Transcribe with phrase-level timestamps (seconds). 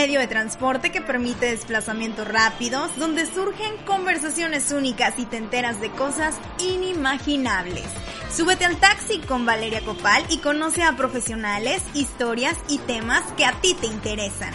[0.00, 5.90] Medio de transporte que permite desplazamientos rápidos, donde surgen conversaciones únicas y te enteras de
[5.90, 7.84] cosas inimaginables.
[8.34, 13.52] Súbete al taxi con Valeria Copal y conoce a profesionales, historias y temas que a
[13.60, 14.54] ti te interesan.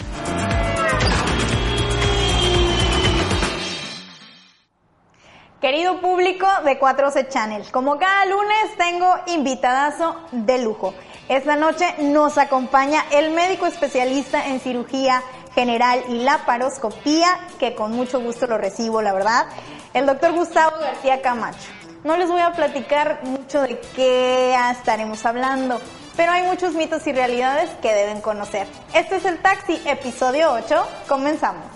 [5.60, 10.92] Querido público de 4C Channel, como cada lunes tengo invitadazo de lujo.
[11.28, 15.24] Esta noche nos acompaña el médico especialista en cirugía
[15.56, 19.46] general y laparoscopía, que con mucho gusto lo recibo, la verdad,
[19.94, 21.70] el doctor Gustavo García Camacho.
[22.04, 25.80] No les voy a platicar mucho de qué estaremos hablando,
[26.14, 28.66] pero hay muchos mitos y realidades que deben conocer.
[28.92, 30.86] Este es el Taxi, episodio 8.
[31.08, 31.75] Comenzamos.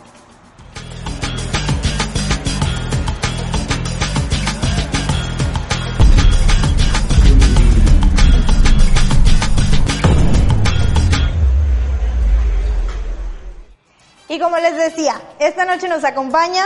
[14.30, 16.64] Y como les decía, esta noche nos acompaña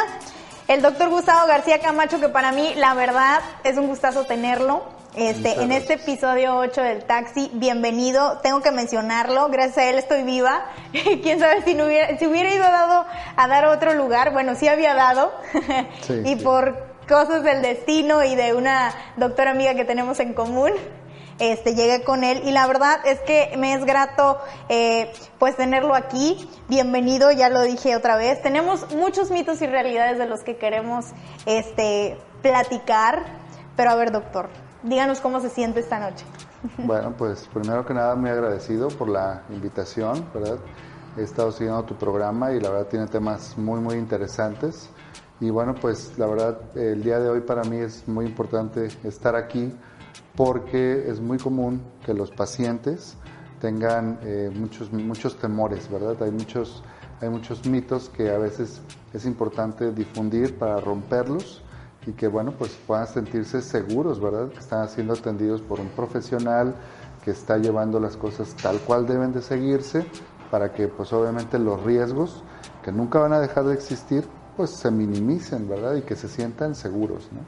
[0.69, 4.83] el doctor Gustavo García Camacho, que para mí, la verdad, es un gustazo tenerlo.
[5.17, 10.25] Este, en este episodio 8 del taxi, bienvenido, tengo que mencionarlo, gracias a él estoy
[10.25, 10.67] viva.
[11.23, 14.69] Quién sabe si no hubiera, si hubiera ido dado a dar otro lugar, bueno, sí
[14.69, 15.33] había dado,
[16.03, 16.45] Sí, y sí.
[16.45, 16.77] por
[17.09, 20.73] cosas del destino y de una doctora amiga que tenemos en común,
[21.39, 25.95] este, llegué con él y la verdad es que me es grato eh, pues tenerlo
[25.95, 26.49] aquí.
[26.69, 28.41] Bienvenido, ya lo dije otra vez.
[28.43, 31.07] Tenemos muchos mitos y realidades de los que queremos
[31.47, 33.25] este, platicar,
[33.77, 34.49] pero a ver doctor,
[34.83, 36.25] díganos cómo se siente esta noche.
[36.79, 40.57] Bueno, pues primero que nada muy agradecido por la invitación, ¿verdad?
[41.19, 44.89] He estado siguiendo tu programa y la verdad tiene temas muy, muy interesantes.
[45.41, 49.37] Y bueno, pues la verdad el día de hoy para mí es muy importante estar
[49.37, 49.75] aquí
[50.37, 53.17] porque es muy común que los pacientes
[53.61, 56.23] tengan eh, muchos, muchos temores, ¿verdad?
[56.23, 56.83] Hay muchos,
[57.21, 58.81] hay muchos mitos que a veces
[59.13, 61.63] es importante difundir para romperlos
[62.07, 64.49] y que bueno pues puedan sentirse seguros, ¿verdad?
[64.51, 66.75] Que están siendo atendidos por un profesional
[67.25, 70.05] que está llevando las cosas tal cual deben de seguirse
[70.51, 72.43] para que pues obviamente los riesgos
[72.83, 74.25] que nunca van a dejar de existir
[74.57, 75.97] pues se minimicen, ¿verdad?
[75.97, 77.41] Y que se sientan seguros, ¿no?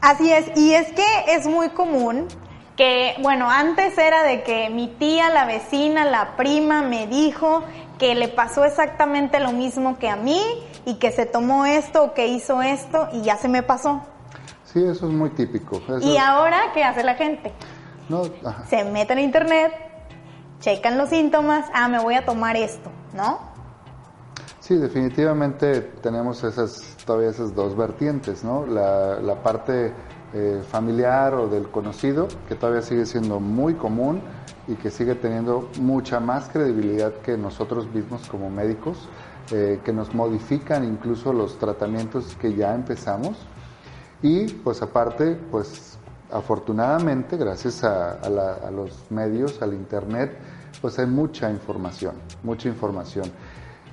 [0.00, 2.28] Así es, y es que es muy común
[2.76, 7.64] que, bueno, antes era de que mi tía, la vecina, la prima me dijo
[7.98, 10.40] que le pasó exactamente lo mismo que a mí
[10.84, 14.02] y que se tomó esto o que hizo esto y ya se me pasó.
[14.64, 15.82] Sí, eso es muy típico.
[15.88, 17.52] Eso- Y ahora, ¿qué hace la gente?
[18.08, 18.22] no.
[18.70, 19.72] Se mete en internet,
[20.60, 23.40] checan los síntomas, ah, me voy a tomar esto, ¿no?
[24.68, 28.66] Sí, definitivamente tenemos esas, todavía esas dos vertientes, ¿no?
[28.66, 29.94] La, parte
[30.34, 34.20] eh, familiar o del conocido, que todavía sigue siendo muy común
[34.66, 39.08] y que sigue teniendo mucha más credibilidad que nosotros mismos como médicos,
[39.52, 43.38] eh, que nos modifican incluso los tratamientos que ya empezamos.
[44.20, 45.96] Y pues aparte, pues
[46.30, 50.36] afortunadamente, gracias a, a los medios, al Internet,
[50.82, 53.32] pues hay mucha información, mucha información.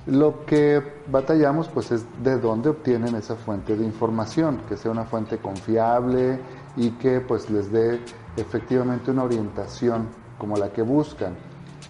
[0.06, 0.80] Lo que
[1.10, 6.38] batallamos pues es de dónde obtienen esa fuente de información, que sea una fuente confiable
[6.76, 8.00] y que pues les dé
[8.36, 10.06] efectivamente una orientación
[10.38, 11.34] como la que buscan.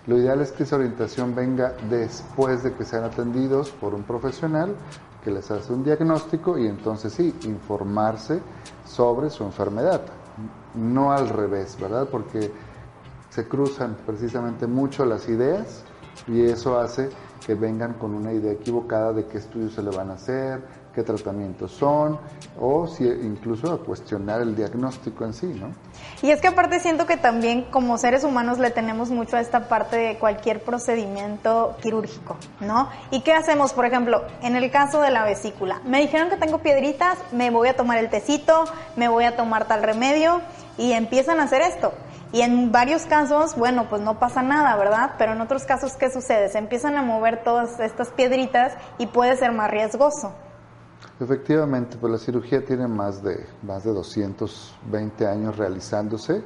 [0.07, 4.75] Lo ideal es que esa orientación venga después de que sean atendidos por un profesional
[5.23, 8.41] que les hace un diagnóstico y entonces sí, informarse
[8.87, 10.01] sobre su enfermedad.
[10.75, 12.09] No al revés, ¿verdad?
[12.11, 12.51] Porque
[13.29, 15.83] se cruzan precisamente mucho las ideas
[16.29, 17.11] y eso hace
[17.47, 21.05] que vengan con una idea equivocada de qué estudios se le van a hacer, qué
[21.05, 22.19] tratamientos son,
[22.59, 25.69] o si incluso a cuestionar el diagnóstico en sí, ¿no?
[26.23, 29.69] Y es que aparte siento que también como seres humanos le tenemos mucho a esta
[29.69, 32.89] parte de cualquier procedimiento quirúrgico, ¿no?
[33.13, 35.81] ¿Y qué hacemos, por ejemplo, en el caso de la vesícula?
[35.85, 38.65] Me dijeron que tengo piedritas, me voy a tomar el tecito,
[38.97, 40.41] me voy a tomar tal remedio
[40.79, 41.93] y empiezan a hacer esto.
[42.37, 45.13] Y en varios casos, bueno, pues no pasa nada, ¿verdad?
[45.17, 46.51] Pero en otros casos, ¿qué sucede?
[46.51, 50.35] Se empiezan a mover todas estas piedritas y puede ser más riesgoso.
[51.19, 56.43] Efectivamente, pues la cirugía tiene más de, más de 220 años realizándose,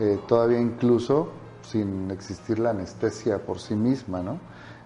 [0.00, 1.28] eh, todavía incluso
[1.60, 4.40] sin existir la anestesia por sí misma, ¿no?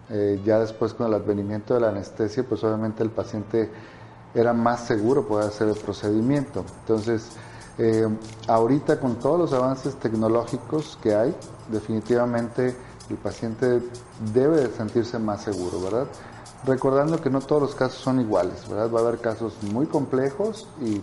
[0.08, 3.70] Eh, ya después con el advenimiento de la anestesia, pues obviamente el paciente
[4.34, 6.64] era más seguro poder hacer el procedimiento.
[6.80, 7.36] Entonces,
[7.82, 8.06] eh,
[8.46, 11.34] ahorita con todos los avances tecnológicos que hay,
[11.72, 12.76] definitivamente
[13.08, 13.80] el paciente
[14.34, 16.06] debe sentirse más seguro, ¿verdad?
[16.66, 18.90] Recordando que no todos los casos son iguales, ¿verdad?
[18.94, 21.00] Va a haber casos muy complejos y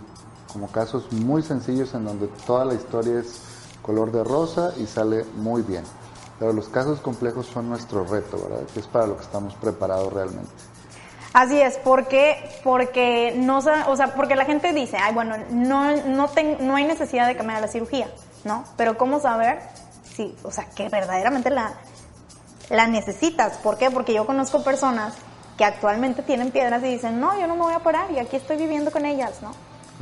[0.52, 3.40] como casos muy sencillos en donde toda la historia es
[3.82, 5.82] color de rosa y sale muy bien.
[6.38, 8.64] Pero los casos complejos son nuestro reto, ¿verdad?
[8.72, 10.48] Que es para lo que estamos preparados realmente.
[11.32, 16.30] Así es, porque porque no, o sea, porque la gente dice, ay, bueno, no no
[16.60, 18.08] no hay necesidad de haga la cirugía,
[18.44, 18.64] ¿no?
[18.76, 19.60] Pero cómo saber
[20.02, 21.74] si, o sea, que verdaderamente la
[22.70, 23.90] la necesitas, ¿por qué?
[23.90, 25.14] Porque yo conozco personas
[25.56, 28.36] que actualmente tienen piedras y dicen, no, yo no me voy a parar y aquí
[28.36, 29.50] estoy viviendo con ellas, ¿no?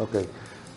[0.02, 0.16] Ok.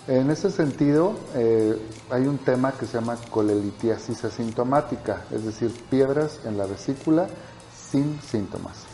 [0.08, 1.78] En ese sentido, eh,
[2.10, 7.28] hay un tema que se llama colelitiasis asintomática, es decir, piedras en la vesícula
[7.92, 8.89] sin síntomas.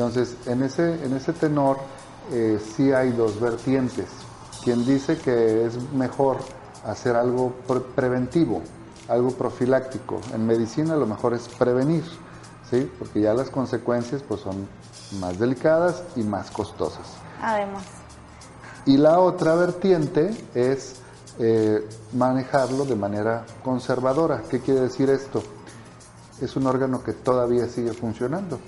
[0.00, 1.76] Entonces, en ese, en ese tenor
[2.32, 4.06] eh, sí hay dos vertientes.
[4.64, 6.38] Quien dice que es mejor
[6.86, 7.52] hacer algo
[7.94, 8.62] preventivo,
[9.08, 10.18] algo profiláctico.
[10.32, 12.02] En medicina lo mejor es prevenir,
[12.70, 12.90] ¿sí?
[12.98, 14.66] Porque ya las consecuencias pues son
[15.20, 17.06] más delicadas y más costosas.
[17.42, 17.84] Además.
[18.86, 20.94] Y la otra vertiente es
[21.38, 24.44] eh, manejarlo de manera conservadora.
[24.48, 25.42] ¿Qué quiere decir esto?
[26.40, 28.58] Es un órgano que todavía sigue funcionando.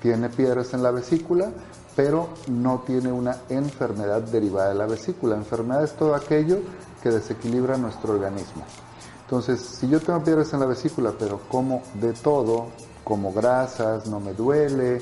[0.00, 1.50] Tiene piedras en la vesícula,
[1.96, 5.36] pero no tiene una enfermedad derivada de la vesícula.
[5.36, 6.58] Enfermedad es todo aquello
[7.02, 8.64] que desequilibra nuestro organismo.
[9.22, 12.68] Entonces, si yo tengo piedras en la vesícula, pero como de todo,
[13.04, 15.00] como grasas, no me duele,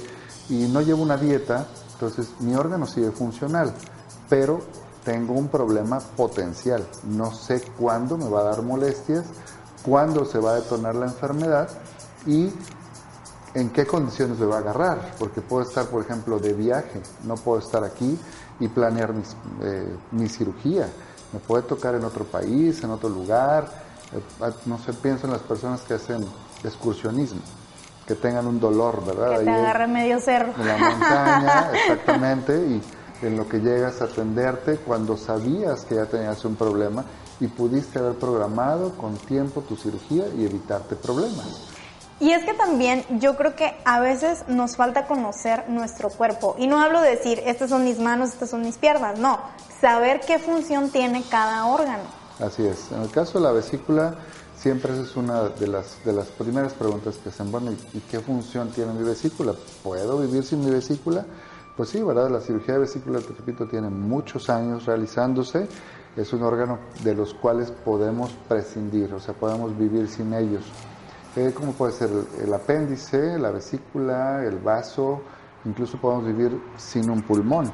[0.48, 3.72] y no llevo una dieta, entonces mi órgano sigue funcional,
[4.28, 4.60] pero
[5.04, 6.86] tengo un problema potencial.
[7.04, 9.24] No sé cuándo me va a dar molestias,
[9.82, 11.68] cuándo se va a detonar la enfermedad
[12.26, 12.50] y
[13.58, 17.34] en qué condiciones me va a agarrar, porque puedo estar, por ejemplo, de viaje, no
[17.34, 18.18] puedo estar aquí
[18.60, 19.12] y planear
[19.62, 20.88] eh, mi cirugía.
[21.32, 23.68] Me puede tocar en otro país, en otro lugar.
[24.12, 26.24] Eh, no sé, pienso en las personas que hacen
[26.62, 27.40] excursionismo
[28.06, 29.38] que tengan un dolor, ¿verdad?
[29.38, 30.54] Que te agarre medio cerro.
[30.58, 32.82] En la montaña, exactamente, y
[33.20, 37.04] en lo que llegas a atenderte cuando sabías que ya tenías un problema
[37.38, 41.67] y pudiste haber programado con tiempo tu cirugía y evitarte problemas.
[42.20, 46.56] Y es que también yo creo que a veces nos falta conocer nuestro cuerpo.
[46.58, 49.18] Y no hablo de decir, estas son mis manos, estas son mis piernas.
[49.18, 49.38] No,
[49.80, 52.02] saber qué función tiene cada órgano.
[52.40, 52.90] Así es.
[52.92, 54.16] En el caso de la vesícula,
[54.58, 58.18] Siempre esa es una de las, de las primeras preguntas que hacen, bueno, ¿y, qué
[58.18, 59.54] función tiene mi vesícula?
[59.84, 61.24] ¿Puedo vivir sin mi vesícula?
[61.76, 62.28] Pues sí, ¿verdad?
[62.28, 65.68] La cirugía de vesícula, te repito, tiene muchos años realizándose.
[66.16, 70.64] Es un órgano de los cuales podemos prescindir, o sea, podemos vivir sin ellos.
[71.36, 72.10] Eh, como puede ser
[72.42, 75.22] el, apéndice, la vesícula, el vaso,
[75.64, 77.66] incluso podemos vivir sin un pulmón.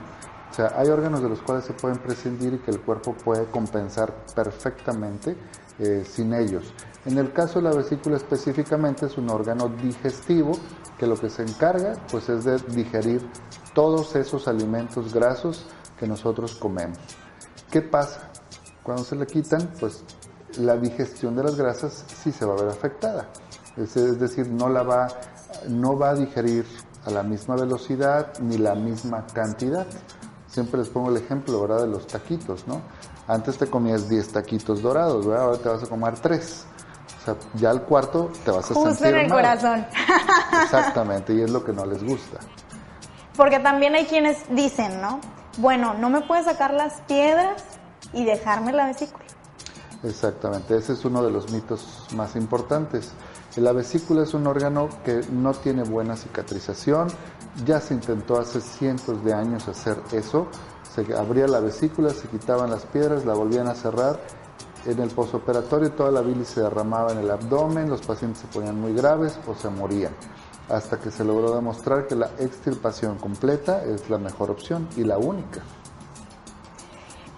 [0.51, 3.47] O sea, hay órganos de los cuales se pueden prescindir y que el cuerpo puede
[3.47, 5.37] compensar perfectamente
[5.79, 6.73] eh, sin ellos.
[7.07, 10.53] En el caso de la vesícula específicamente es un órgano digestivo
[10.99, 13.21] que lo que se encarga pues es de digerir
[13.75, 15.67] todos esos alimentos grasos
[15.99, 16.99] que nosotros comemos.
[17.71, 18.31] ¿Qué pasa?
[18.83, 20.05] Cuando se le quitan, pues
[20.59, 23.29] la digestión de las grasas sí se va a ver afectada.
[23.77, 25.09] Es, es decir, no la va,
[25.69, 26.67] no va a digerir
[27.07, 29.87] a la misma velocidad ni la misma cantidad.
[30.49, 31.83] Siempre les pongo el ejemplo, ¿verdad?
[31.83, 32.81] De los taquitos, ¿no?
[33.27, 35.45] Antes te comías 10 taquitos dorados, ¿verdad?
[35.45, 36.67] Ahora te vas a comer 3.
[37.21, 39.87] O sea, ya al cuarto te vas a Justo sentir en el corazón.
[40.63, 42.39] Exactamente, y es lo que no les gusta.
[43.37, 45.21] Porque también hay quienes dicen, ¿no?
[45.59, 47.63] Bueno, no me puedes sacar las piedras
[48.13, 49.24] y dejarme la vesícula.
[50.05, 53.13] Exactamente, ese es uno de los mitos más importantes.
[53.57, 57.09] La vesícula es un órgano que no tiene buena cicatrización,
[57.65, 60.49] ya se intentó hace cientos de años hacer eso,
[60.95, 64.21] se abría la vesícula, se quitaban las piedras, la volvían a cerrar,
[64.85, 68.79] en el posoperatorio toda la bilis se derramaba en el abdomen, los pacientes se ponían
[68.79, 70.13] muy graves o se morían,
[70.69, 75.17] hasta que se logró demostrar que la extirpación completa es la mejor opción y la
[75.17, 75.63] única.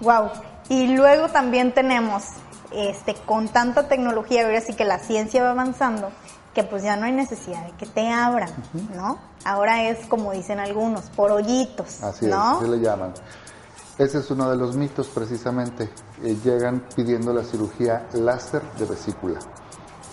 [0.01, 0.31] Wow.
[0.69, 2.25] Y luego también tenemos,
[2.73, 6.11] este, con tanta tecnología, ahora sí que la ciencia va avanzando,
[6.55, 8.51] que pues ya no hay necesidad de que te abran,
[8.95, 9.19] ¿no?
[9.45, 12.57] Ahora es como dicen algunos, por hoyitos, Así ¿no?
[12.57, 13.13] es, así le llaman.
[13.99, 15.89] Ese es uno de los mitos precisamente.
[16.23, 19.39] Eh, llegan pidiendo la cirugía láser de vesícula.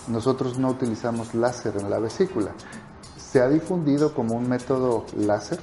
[0.08, 2.52] Nosotros no utilizamos láser en la vesícula.
[3.16, 5.58] Se ha difundido como un método láser,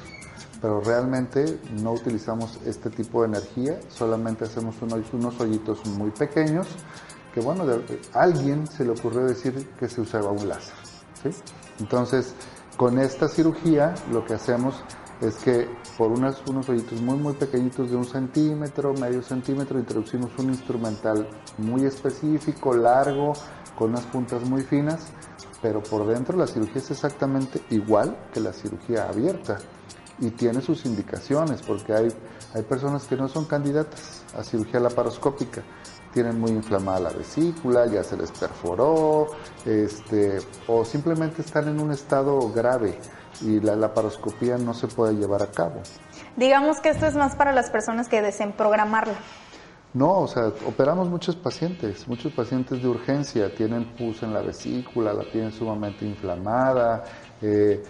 [0.61, 6.67] pero realmente no utilizamos este tipo de energía, solamente hacemos unos, hoyitos muy pequeños,
[7.33, 7.63] que bueno,
[8.13, 10.75] a alguien se le ocurrió decir que se usaba un láser.
[11.23, 11.29] ¿sí?
[11.79, 12.33] Entonces,
[12.77, 14.75] con esta cirugía lo que hacemos
[15.21, 20.31] es que por unas- unos hoyitos muy muy pequeñitos de un centímetro, medio centímetro, introducimos
[20.37, 21.27] un instrumental
[21.57, 23.33] muy específico, largo,
[23.77, 25.07] con unas puntas muy finas,
[25.61, 29.57] pero por dentro la cirugía es exactamente igual que la cirugía abierta
[30.21, 32.07] y tiene sus indicaciones porque hay,
[32.53, 35.63] hay personas que no son candidatas a cirugía laparoscópica.
[36.13, 39.27] Tienen muy inflamada la vesícula, ya se les perforó,
[39.65, 42.99] este, o simplemente están en un estado grave
[43.41, 45.81] y la laparoscopía no se puede llevar a cabo.
[46.35, 49.15] Digamos que esto es más para las personas que deseen programarla.
[49.93, 55.11] No, o sea, operamos muchos pacientes, muchos pacientes de urgencia, tienen pus en la vesícula,
[55.13, 57.03] la tienen sumamente inflamada
[57.41, 57.83] eh,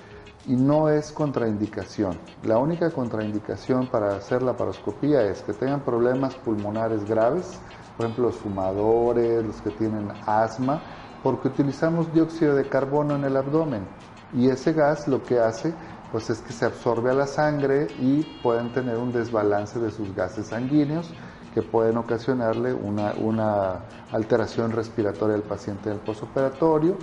[0.52, 2.20] y no es contraindicación.
[2.44, 7.58] La única contraindicación para hacer la paroscopía es que tengan problemas pulmonares graves,
[7.96, 10.82] por ejemplo los fumadores, los que tienen asma,
[11.24, 13.88] porque utilizamos dióxido de carbono en el abdomen
[14.34, 15.74] y ese gas lo que hace
[16.12, 20.14] pues es que se absorbe a la sangre y pueden tener un desbalance de sus
[20.14, 21.10] gases sanguíneos
[21.54, 23.80] que pueden ocasionarle una,
[24.12, 26.98] alteración respiratoria al paciente en el posoperatorio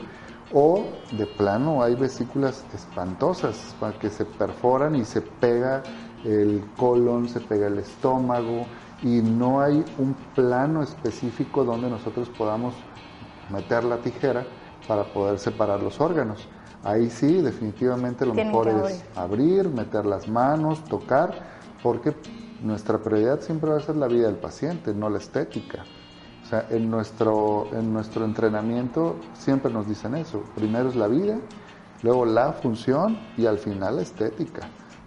[0.53, 5.83] o de plano hay vesículas espantosas para que se perforan y se pega
[6.25, 8.67] el colon, se pega el estómago
[9.03, 12.75] y no hay un plano específico donde nosotros podamos
[13.51, 14.45] meter la tijera
[14.87, 16.49] para poder separar los órganos.
[16.83, 21.35] Ahí sí, definitivamente lo Tienen mejor es abrir, meter las manos, tocar,
[21.83, 22.15] porque
[22.63, 25.85] nuestra prioridad siempre va a ser la vida del paciente, no la estética.
[26.49, 30.43] O sea, en nuestro, en nuestro entrenamiento siempre nos dicen eso.
[30.55, 31.37] Primero es la vida,
[32.03, 34.63] luego la función y al final la estética.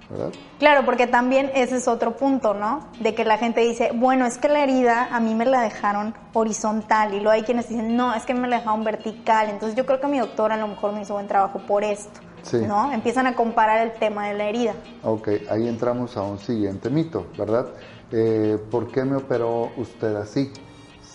[0.08, 0.30] ¿verdad?
[0.60, 2.86] Claro, porque también ese es otro punto, ¿no?
[3.00, 6.14] De que la gente dice, bueno, es que la herida a mí me la dejaron
[6.34, 9.50] horizontal y luego hay quienes dicen, no, es que me la dejaron vertical.
[9.50, 12.20] Entonces yo creo que mi doctor a lo mejor me hizo buen trabajo por esto,
[12.44, 12.58] Sí.
[12.68, 12.92] ¿no?
[12.92, 14.76] Empiezan a comparar el tema de la herida.
[15.02, 17.66] Ok, ahí entramos a un siguiente mito, ¿verdad?
[18.12, 20.52] Eh, ¿Por qué me operó usted así?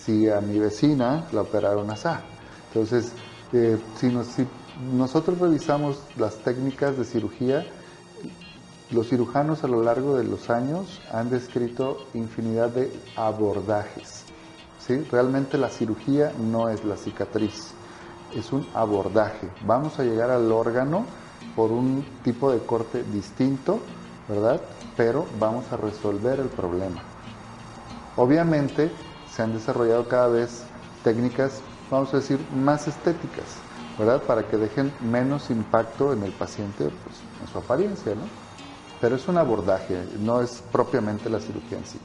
[0.07, 2.07] Si a mi vecina la operaron así.
[2.69, 3.13] Entonces,
[3.51, 4.47] eh, si, nos- si
[4.79, 7.65] nosotros revisamos las técnicas de cirugía,
[8.89, 14.25] los cirujanos a lo largo de los años han descrito infinidad de abordajes.
[14.77, 14.95] ¿sí?
[15.11, 17.75] Realmente la cirugía no es la cicatriz,
[18.33, 19.51] es un abordaje.
[19.59, 21.07] Vamos a llegar al órgano
[21.53, 23.81] por un tipo de corte distinto,
[24.29, 24.61] ¿verdad?
[24.95, 27.03] Pero vamos a resolver el problema.
[28.15, 29.06] Obviamente
[29.37, 30.63] se han desarrollado cada vez
[31.03, 33.45] técnicas, vamos a decir, más estéticas,
[33.99, 34.23] ¿verdad?
[34.23, 38.23] Para que dejen menos impacto en el paciente, pues, en su apariencia, ¿no?
[38.99, 41.99] Pero es un abordaje, no es propiamente la cirugía en sí.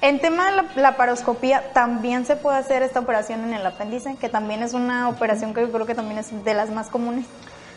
[0.00, 4.28] En tema de la laparoscopía, también se puede hacer esta operación en el apéndice, que
[4.28, 7.26] también es una operación que yo creo que también es de las más comunes.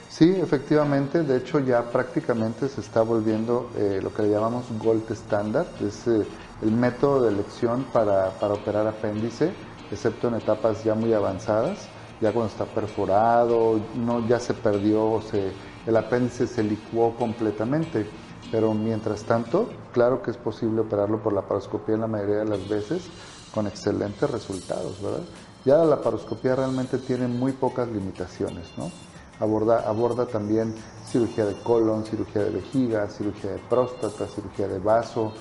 [0.10, 5.10] Sí, efectivamente, de hecho ya prácticamente se está volviendo eh, lo que le llamamos gold
[5.12, 6.28] standard, es eh,
[6.62, 9.54] el método de elección para, para operar apéndice,
[9.92, 11.88] excepto en etapas ya muy avanzadas,
[12.22, 15.52] ya cuando está perforado, no, ya se perdió, se,
[15.86, 18.06] el apéndice se licuó completamente,
[18.52, 22.46] pero mientras tanto, claro que es posible operarlo por la paroscopía en la mayoría de
[22.46, 23.10] las veces
[23.54, 25.24] con excelentes resultados, ¿verdad?
[25.66, 28.92] Ya la laparoscopía realmente tiene muy pocas limitaciones, ¿no?
[29.40, 30.74] Aborda, aborda también
[31.06, 35.34] cirugía de colon, cirugía de vejiga, cirugía de próstata, cirugía de vaso,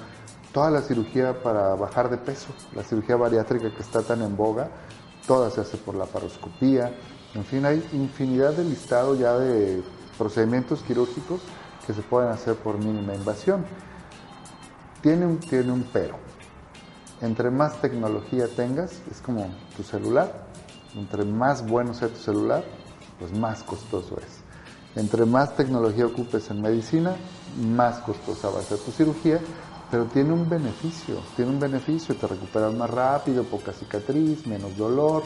[0.53, 4.69] toda la cirugía para bajar de peso, la cirugía bariátrica que está tan en boga,
[5.27, 6.93] toda se hace por la paroscopía.
[7.35, 9.83] En fin, hay infinidad de listado ya de
[10.17, 11.41] procedimientos quirúrgicos
[11.87, 13.65] que se pueden hacer por mínima invasión.
[15.03, 16.17] Tiene un, tiene un pero.
[17.21, 20.47] Entre más tecnología tengas, es como tu celular,
[20.95, 22.65] entre más bueno sea tu celular,
[23.19, 24.49] pues más costoso es.
[24.97, 27.17] Entre más tecnología ocupes en medicina,
[27.57, 29.41] más costosa va a ser tu cirugía,
[29.91, 35.23] pero tiene un beneficio, tiene un beneficio, te recuperas más rápido, poca cicatriz, menos dolor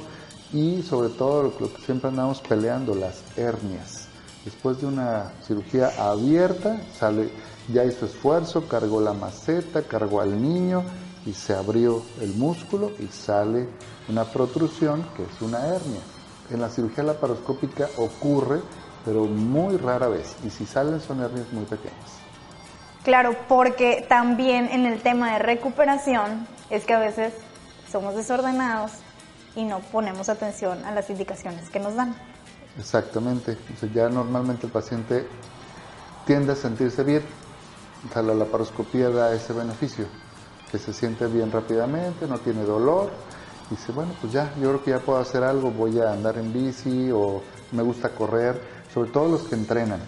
[0.52, 4.08] y sobre todo lo que siempre andamos peleando, las hernias.
[4.44, 7.30] Después de una cirugía abierta, sale,
[7.72, 10.82] ya hizo esfuerzo, cargó la maceta, cargó al niño
[11.24, 13.68] y se abrió el músculo y sale
[14.08, 16.00] una protrusión que es una hernia.
[16.50, 18.60] En la cirugía laparoscópica ocurre,
[19.04, 22.21] pero muy rara vez, y si salen son hernias muy pequeñas.
[23.04, 27.34] Claro, porque también en el tema de recuperación es que a veces
[27.90, 28.92] somos desordenados
[29.56, 32.14] y no ponemos atención a las indicaciones que nos dan.
[32.78, 33.58] Exactamente,
[33.92, 35.26] ya normalmente el paciente
[36.26, 37.22] tiende a sentirse bien,
[38.08, 40.06] o sea, la laparoscopía da ese beneficio,
[40.70, 43.10] que se siente bien rápidamente, no tiene dolor,
[43.66, 46.38] y dice, bueno, pues ya, yo creo que ya puedo hacer algo, voy a andar
[46.38, 47.42] en bici o
[47.72, 48.60] me gusta correr,
[48.94, 50.00] sobre todo los que entrenan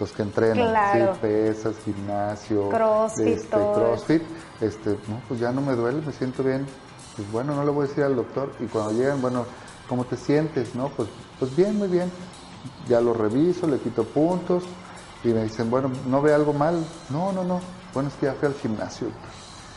[0.00, 4.22] los que entrenan, pesas, gimnasio, crossfit, este, crossfit,
[4.60, 6.66] este, no, pues ya no me duele, me siento bien,
[7.14, 9.44] pues bueno, no le voy a decir al doctor y cuando llegan, bueno,
[9.88, 10.74] ¿cómo te sientes?
[10.74, 12.10] No, pues, pues bien, muy bien,
[12.88, 14.64] ya lo reviso, le quito puntos
[15.22, 16.82] y me dicen, bueno, ¿no ve algo mal?
[17.10, 17.60] No, no, no,
[17.92, 19.08] bueno, es que ya fui al gimnasio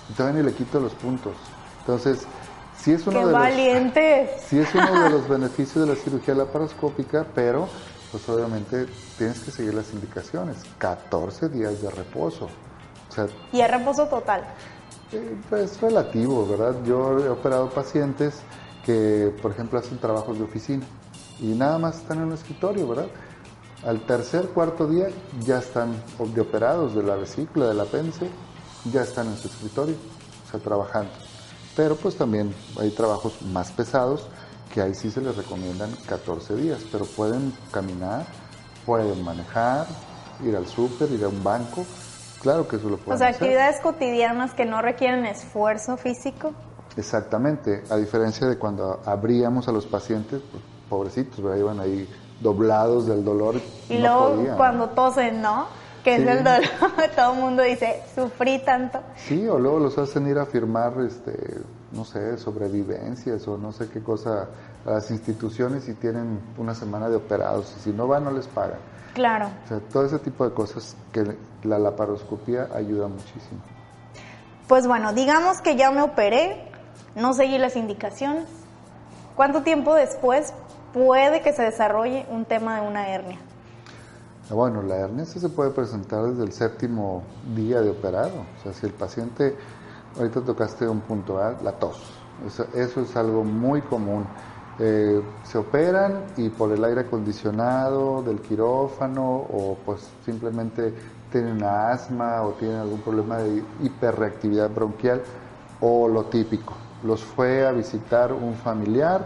[0.10, 1.34] y todavía ni le quito los puntos.
[1.82, 2.26] Entonces,
[2.78, 4.30] si es uno ¡Qué de valiente!
[4.34, 7.68] los sí es uno de los beneficios de la cirugía laparoscópica, pero
[8.14, 8.86] pues obviamente
[9.18, 10.58] tienes que seguir las indicaciones.
[10.78, 12.48] 14 días de reposo.
[13.52, 14.44] ¿Y es reposo total?
[15.12, 16.76] Eh, pues relativo, ¿verdad?
[16.86, 18.36] Yo he operado pacientes
[18.86, 20.86] que, por ejemplo, hacen trabajos de oficina
[21.40, 23.08] y nada más están en un escritorio, ¿verdad?
[23.84, 25.08] Al tercer, cuarto día
[25.40, 28.30] ya están de operados de la vesícula, del apéndice,
[28.92, 31.12] ya están en su escritorio, o sea, trabajando.
[31.76, 34.28] Pero pues también hay trabajos más pesados
[34.74, 38.26] que ahí sí se les recomiendan 14 días, pero pueden caminar,
[38.88, 39.86] pueden manejar,
[40.44, 41.86] ir al súper, ir a un banco,
[42.42, 46.54] claro que eso lo pueden O sea, actividades cotidianas que no requieren esfuerzo físico.
[46.98, 52.10] Exactamente, a diferencia de cuando abríamos a los pacientes, pues, pobrecitos, iban ahí
[52.42, 53.62] doblados del dolor.
[53.90, 55.68] Y luego cuando tosen, ¿no?
[56.04, 56.64] Que es el dolor,
[57.16, 59.02] todo el mundo dice, sufrí tanto.
[59.18, 61.62] Sí, o luego los hacen ir a firmar este,
[61.94, 64.48] no sé, sobrevivencias o no sé qué cosa
[64.86, 68.48] a las instituciones y tienen una semana de operados y si no van no les
[68.48, 68.80] pagan.
[69.14, 69.48] Claro.
[69.66, 73.62] O sea, todo ese tipo de cosas que la laparoscopía ayuda muchísimo.
[74.68, 76.68] Pues bueno, digamos que ya me operé,
[77.16, 78.48] no seguí las indicaciones.
[79.36, 80.54] ¿Cuánto tiempo después
[80.94, 83.40] puede que se desarrolle un tema de una hernia?
[84.50, 87.24] Ah, bueno, la hernia se puede presentar desde el séptimo
[87.56, 88.46] día de operado.
[88.60, 89.56] O sea, si el paciente
[90.18, 92.02] ahorita tocaste un punto, A, la tos.
[92.74, 94.26] Eso, es algo muy común.
[94.80, 100.94] Eh, se operan y por el aire acondicionado del quirófano o pues simplemente
[101.32, 105.22] tienen asma o tienen algún problema de hiperreactividad bronquial
[105.80, 106.74] o lo típico.
[107.04, 109.26] Los fue a visitar un familiar,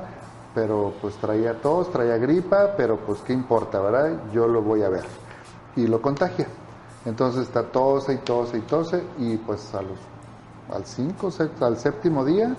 [0.53, 4.19] pero pues traía tos, traía gripa, pero pues qué importa, ¿verdad?
[4.33, 5.05] Yo lo voy a ver.
[5.75, 6.47] Y lo contagia.
[7.05, 9.97] Entonces está tose y tose y tose y pues a los
[10.73, 11.29] al 5,
[11.61, 12.55] al séptimo día,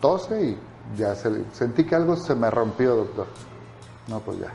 [0.00, 0.58] tose y
[0.96, 3.26] ya sentí que algo se me rompió, doctor.
[4.08, 4.52] No, pues ya,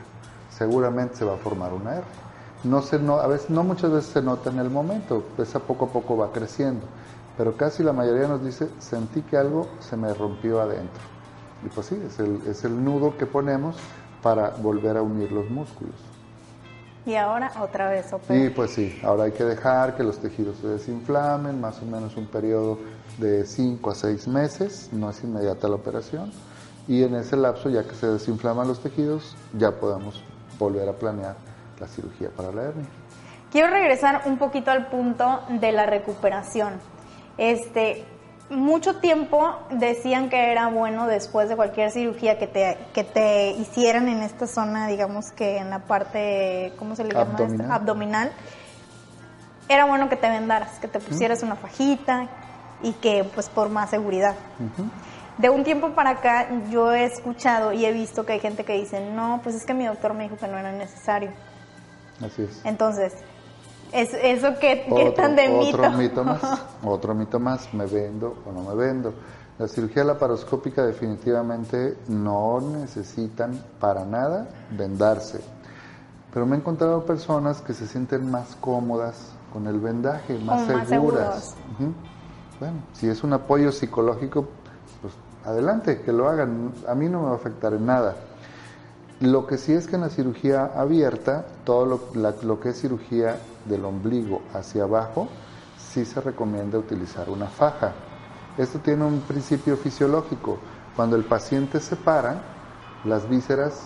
[0.50, 2.22] seguramente se va a formar una hernia.
[2.64, 5.24] No se, no, a veces, no muchas veces se nota en el momento,
[5.66, 6.86] poco a poco va creciendo,
[7.36, 11.02] pero casi la mayoría nos dice, sentí que algo se me rompió adentro.
[11.66, 13.76] Y pues sí, es el, es el nudo que ponemos
[14.22, 16.11] para volver a unir los músculos.
[17.04, 20.68] Y ahora otra vez Sí, pues sí, ahora hay que dejar que los tejidos se
[20.68, 22.78] desinflamen, más o menos un periodo
[23.18, 26.30] de 5 a 6 meses, no es inmediata la operación,
[26.86, 30.22] y en ese lapso, ya que se desinflaman los tejidos, ya podemos
[30.58, 31.34] volver a planear
[31.80, 32.86] la cirugía para la hernia.
[33.50, 36.74] Quiero regresar un poquito al punto de la recuperación.
[37.36, 38.04] Este,
[38.52, 44.08] mucho tiempo decían que era bueno después de cualquier cirugía que te, que te hicieran
[44.08, 47.32] en esta zona, digamos que en la parte, ¿cómo se le llama?
[47.32, 47.72] Abdominal.
[47.72, 48.32] Abdominal.
[49.68, 52.28] Era bueno que te vendaras, que te pusieras una fajita
[52.82, 54.34] y que pues por más seguridad.
[55.38, 58.74] De un tiempo para acá yo he escuchado y he visto que hay gente que
[58.74, 61.30] dice, no, pues es que mi doctor me dijo que no era necesario.
[62.24, 62.60] Así es.
[62.64, 63.14] Entonces,
[63.92, 65.78] es, ¿Eso qué, tan de mito?
[65.78, 69.12] Otro mito más, otro mito más, ¿me vendo o no me vendo?
[69.58, 75.40] La cirugía laparoscópica definitivamente no necesitan para nada vendarse,
[76.32, 81.54] pero me he encontrado personas que se sienten más cómodas con el vendaje, más seguras.
[82.58, 84.48] bueno, si es un apoyo psicológico,
[85.02, 85.12] pues
[85.44, 86.72] adelante, que lo hagan.
[86.88, 88.16] A mí no me va a afectar en nada.
[89.22, 93.84] Lo que sí es que en la cirugía abierta, todo lo, que es cirugía del
[93.84, 95.28] ombligo hacia abajo,
[95.78, 97.92] sí se recomienda utilizar una faja.
[98.58, 100.58] Esto tiene un principio fisiológico.
[100.96, 102.42] Cuando el paciente se para,
[103.04, 103.82] las vísceras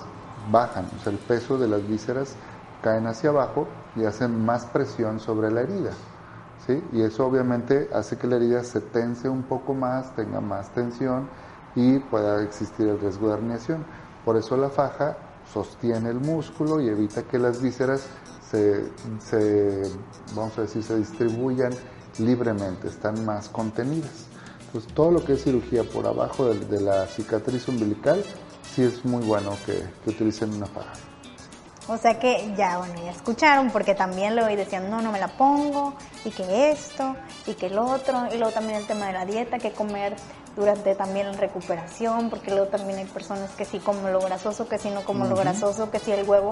[0.51, 2.35] bajan, o sea, el peso de las vísceras
[2.81, 5.91] caen hacia abajo y hacen más presión sobre la herida.
[6.67, 6.83] ¿sí?
[6.95, 11.29] Y eso obviamente hace que la herida se tense un poco más, tenga más tensión
[11.75, 13.85] y pueda existir el riesgo de herniación.
[14.25, 15.15] Por eso la faja
[15.53, 18.07] sostiene el músculo y evita que las vísceras
[18.51, 18.85] se,
[19.19, 19.83] se
[20.35, 21.73] vamos a decir, se distribuyan
[22.19, 24.27] libremente, están más contenidas.
[24.67, 28.23] Entonces todo lo que es cirugía por abajo de, la cicatriz umbilical,
[28.75, 30.93] sí es muy bueno que, que utilicen una faja.
[31.89, 35.29] O sea que ya, bueno, ya escucharon, porque también voy diciendo, no, no me la
[35.29, 37.15] pongo, y que esto,
[37.47, 40.17] y que el otro, y luego también el tema de la dieta, que comer
[40.57, 44.79] durante también la recuperación, porque luego también hay personas que sí como lo grasoso, que
[44.79, 46.51] sí no como lo grasoso, que sí el huevo,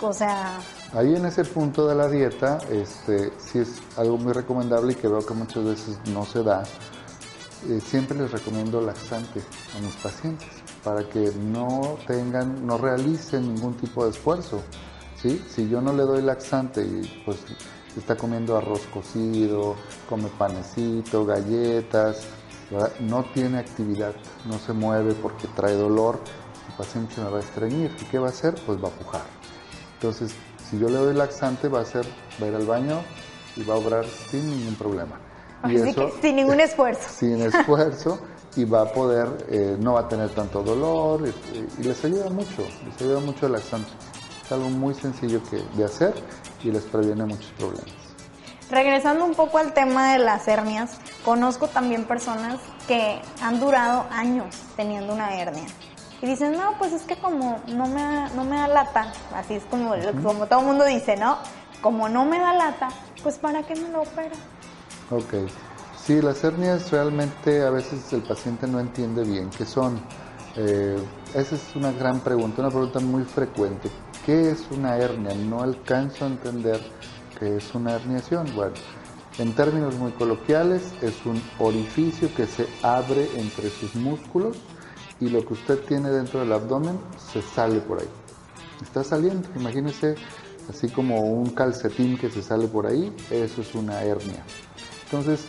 [0.00, 0.60] o sea...
[0.92, 5.08] Ahí en ese punto de la dieta, este, sí es algo muy recomendable y que
[5.08, 6.62] veo que muchas veces no se da.
[7.68, 9.42] Eh, siempre les recomiendo laxante
[9.76, 10.48] a mis pacientes
[10.84, 14.62] para que no tengan, no realicen ningún tipo de esfuerzo.
[15.20, 15.44] ¿sí?
[15.50, 17.38] Si yo no le doy laxante y pues
[17.96, 19.74] está comiendo arroz cocido,
[20.08, 22.22] come panecito, galletas,
[23.00, 26.20] no tiene actividad, no se mueve porque trae dolor,
[26.68, 27.94] el paciente me va a estreñir.
[28.00, 28.54] ¿Y qué va a hacer?
[28.66, 29.22] Pues va a pujar.
[29.94, 30.34] Entonces,
[30.68, 32.06] si yo le doy laxante, va a hacer,
[32.40, 33.00] va a ir al baño
[33.56, 35.18] y va a obrar sin ningún problema.
[35.66, 37.08] Y eso, sin ningún esfuerzo.
[37.08, 38.20] Sin esfuerzo
[38.56, 42.66] y va a poder, eh, no va a tener tanto dolor y, les ayuda mucho,
[42.84, 43.90] les ayuda mucho el laxante.
[44.44, 46.14] Es algo muy sencillo que, de hacer
[46.62, 47.97] y les previene muchos problemas.
[48.70, 54.54] Regresando un poco al tema de las hernias, conozco también personas que han durado años
[54.76, 55.66] teniendo una hernia.
[56.20, 59.54] Y dicen, no, pues es que como no me, da, no me da lata, así
[59.54, 61.38] es como, como todo el mundo dice, ¿no?
[61.80, 62.88] Como no me da lata,
[63.22, 64.34] pues ¿para qué me lo opero?
[65.10, 65.50] Ok.
[66.04, 70.00] Sí, las hernias realmente a veces el paciente no entiende bien qué son.
[70.56, 70.98] Eh,
[71.34, 73.90] esa es una gran pregunta, una pregunta muy frecuente.
[74.26, 75.34] ¿Qué es una hernia?
[75.34, 76.80] No alcanzo a entender
[77.42, 78.46] es una herniación.
[78.54, 78.74] Bueno,
[79.38, 84.56] en términos muy coloquiales, es un orificio que se abre entre sus músculos
[85.20, 86.98] y lo que usted tiene dentro del abdomen
[87.32, 88.08] se sale por ahí.
[88.82, 90.16] Está saliendo, imagínese
[90.68, 94.42] así como un calcetín que se sale por ahí, eso es una hernia.
[95.04, 95.46] Entonces,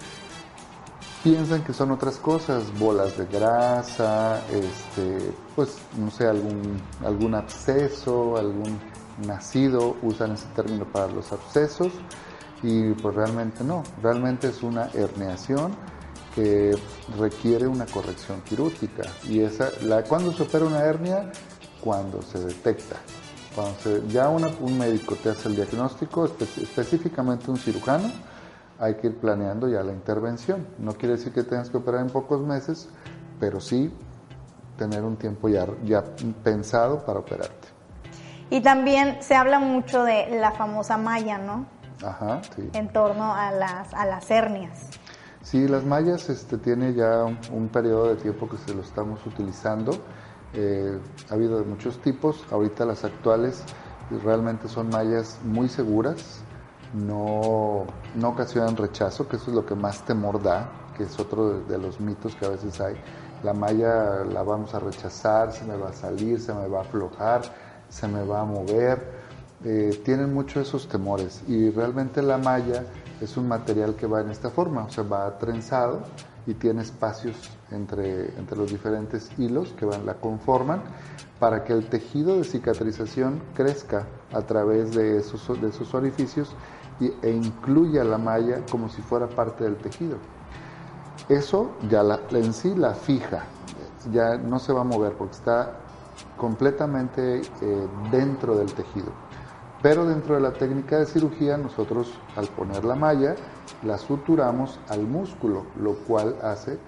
[1.24, 8.38] piensan que son otras cosas, bolas de grasa, este, pues no sé, algún, algún absceso,
[8.38, 8.80] algún
[9.26, 11.92] nacido, usan ese término para los abscesos
[12.62, 15.74] y pues realmente no, realmente es una herniación
[16.36, 16.78] que
[17.18, 21.32] requiere una corrección quirúrgica y esa, la, ¿cuándo se opera una hernia?
[21.82, 22.98] Cuando se detecta.
[23.56, 28.12] Cuando ya un médico te hace el diagnóstico, específicamente un cirujano,
[28.80, 30.68] hay que ir planeando ya la intervención.
[30.78, 32.88] No quiere decir que tengas que operar en pocos meses,
[33.40, 33.92] pero sí
[34.78, 36.04] tener un tiempo ya
[36.44, 37.69] pensado para operarte.
[38.50, 41.66] Y también se habla mucho de la famosa malla, ¿no?
[42.04, 42.70] Ajá, sí.
[42.74, 44.90] En torno a las, a las hernias.
[45.42, 49.92] Sí, las mallas este, tiene ya un, periodo de tiempo que se lo estamos utilizando.
[50.54, 52.46] Eh, ha habido de muchos tipos.
[52.52, 53.64] Ahorita las actuales
[54.18, 56.42] realmente son mallas muy seguras,
[56.94, 57.86] no,
[58.16, 61.78] no ocasionan rechazo, que eso es lo que más temor da, que es otro de,
[61.78, 62.96] los mitos que a veces hay.
[63.44, 66.82] La malla la vamos a rechazar, se me va a salir, se me va a
[66.82, 67.42] aflojar,
[67.90, 69.20] se me va a mover.
[69.66, 72.86] Eh, tienen mucho esos temores y realmente la malla
[73.20, 76.00] es un material que va en esta forma, o sea, va trenzado
[76.48, 77.36] y tiene espacios
[77.70, 80.82] entre, entre los diferentes hilos que van, la conforman
[81.40, 86.56] para que el tejido de cicatrización crezca a través de esos, de esos orificios
[87.00, 90.18] e incluya la malla como si fuera parte del tejido.
[91.30, 93.44] Eso ya la, en sí la fija,
[94.12, 95.78] ya no se va a mover porque está
[96.40, 99.12] completamente eh, dentro del tejido.
[99.84, 103.36] Pero dentro de la técnica de cirugía nosotros al poner la malla
[103.84, 106.80] la suturamos al músculo, lo cual hace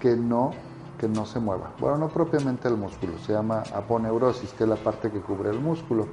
[0.00, 0.52] que no,
[0.98, 1.72] que no se mueva.
[1.78, 5.60] Bueno, no propiamente al músculo, se llama aponeurosis, que es la parte que cubre el
[5.60, 6.08] músculo.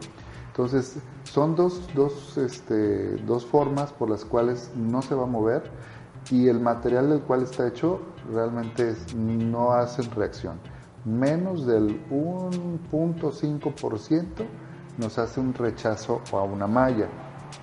[0.48, 5.64] Entonces, son dos, dos, este, dos formas por las cuales no se va a mover
[6.30, 8.00] y el material del cual está hecho
[8.32, 10.60] realmente no hace reacción.
[11.06, 14.46] Menos del 1.5%
[14.98, 17.08] nos hace un rechazo a una malla.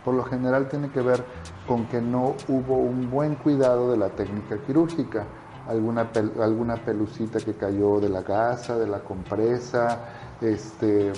[0.04, 1.24] Por lo general tiene que ver
[1.66, 5.24] con que no hubo un buen cuidado de la técnica quirúrgica.
[5.68, 10.00] Alguna, alguna pelucita que cayó de la gasa, de la compresa,
[10.40, 11.12] este...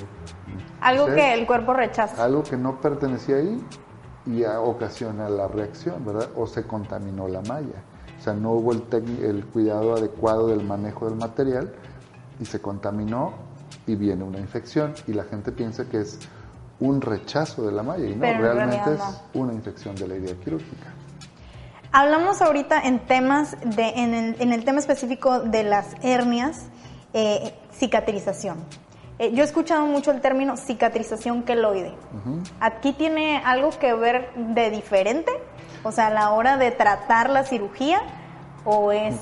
[0.80, 2.22] Algo que el cuerpo rechaza.
[2.22, 3.64] Algo que no pertenecía ahí
[4.26, 6.28] y ocasiona la reacción, ¿verdad?
[6.36, 7.82] O se contaminó la malla.
[8.18, 8.84] O sea, no hubo el,
[9.22, 11.72] el cuidado adecuado del manejo del material
[12.40, 13.34] y se contaminó
[13.86, 16.18] y viene una infección y la gente piensa que es
[16.80, 19.00] un rechazo de la malla y no, realmente es
[19.34, 20.92] una infección de la herida quirúrgica.
[21.92, 26.66] Hablamos ahorita en temas de, en el, en el tema específico de las hernias,
[27.12, 28.56] eh, cicatrización.
[29.18, 31.94] Eh, yo he escuchado mucho el término cicatrización queloide.
[32.60, 35.30] ¿Aquí tiene algo que ver de diferente?
[35.84, 38.00] O sea, a la hora de tratar la cirugía
[38.64, 39.14] o es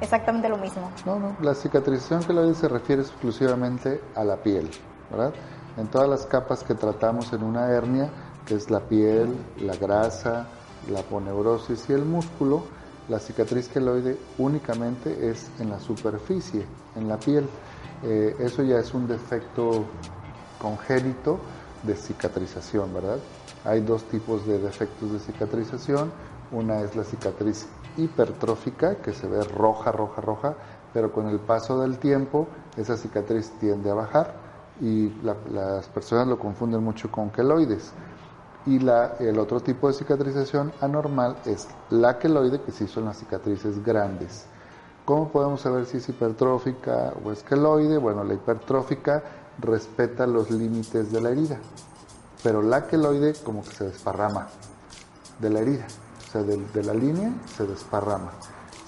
[0.00, 0.90] exactamente lo mismo.
[1.04, 4.70] No, no, la cicatrización queloide se refiere exclusivamente a la piel,
[5.10, 5.32] ¿verdad?
[5.76, 8.10] En todas las capas que tratamos en una hernia,
[8.46, 10.46] que es la piel, la grasa,
[10.90, 12.62] la poneurosis y el músculo,
[13.08, 17.48] la cicatriz queloide únicamente es en la superficie, en la piel.
[18.02, 19.86] Eh, eso ya es un defecto
[20.60, 21.38] congénito
[21.84, 23.18] de cicatrización, ¿verdad?
[23.64, 26.12] Hay dos tipos de defectos de cicatrización.
[26.52, 27.66] Una es la cicatriz
[27.98, 30.54] hipertrófica, que se ve roja, roja, roja,
[30.92, 34.34] pero con el paso del tiempo esa cicatriz tiende a bajar
[34.80, 35.10] y
[35.52, 37.92] las personas lo confunden mucho con queloides.
[38.66, 43.18] Y la, el otro tipo de cicatrización anormal es la queloide, que sí son las
[43.18, 44.46] cicatrices grandes.
[45.04, 47.96] ¿Cómo podemos saber si es hipertrófica o es queloide?
[47.96, 49.22] Bueno, la hipertrófica
[49.58, 51.58] respeta los límites de la herida,
[52.42, 54.48] pero la queloide como que se desparrama
[55.38, 55.86] de la herida,
[56.28, 58.32] o sea, de, la línea se desparrama.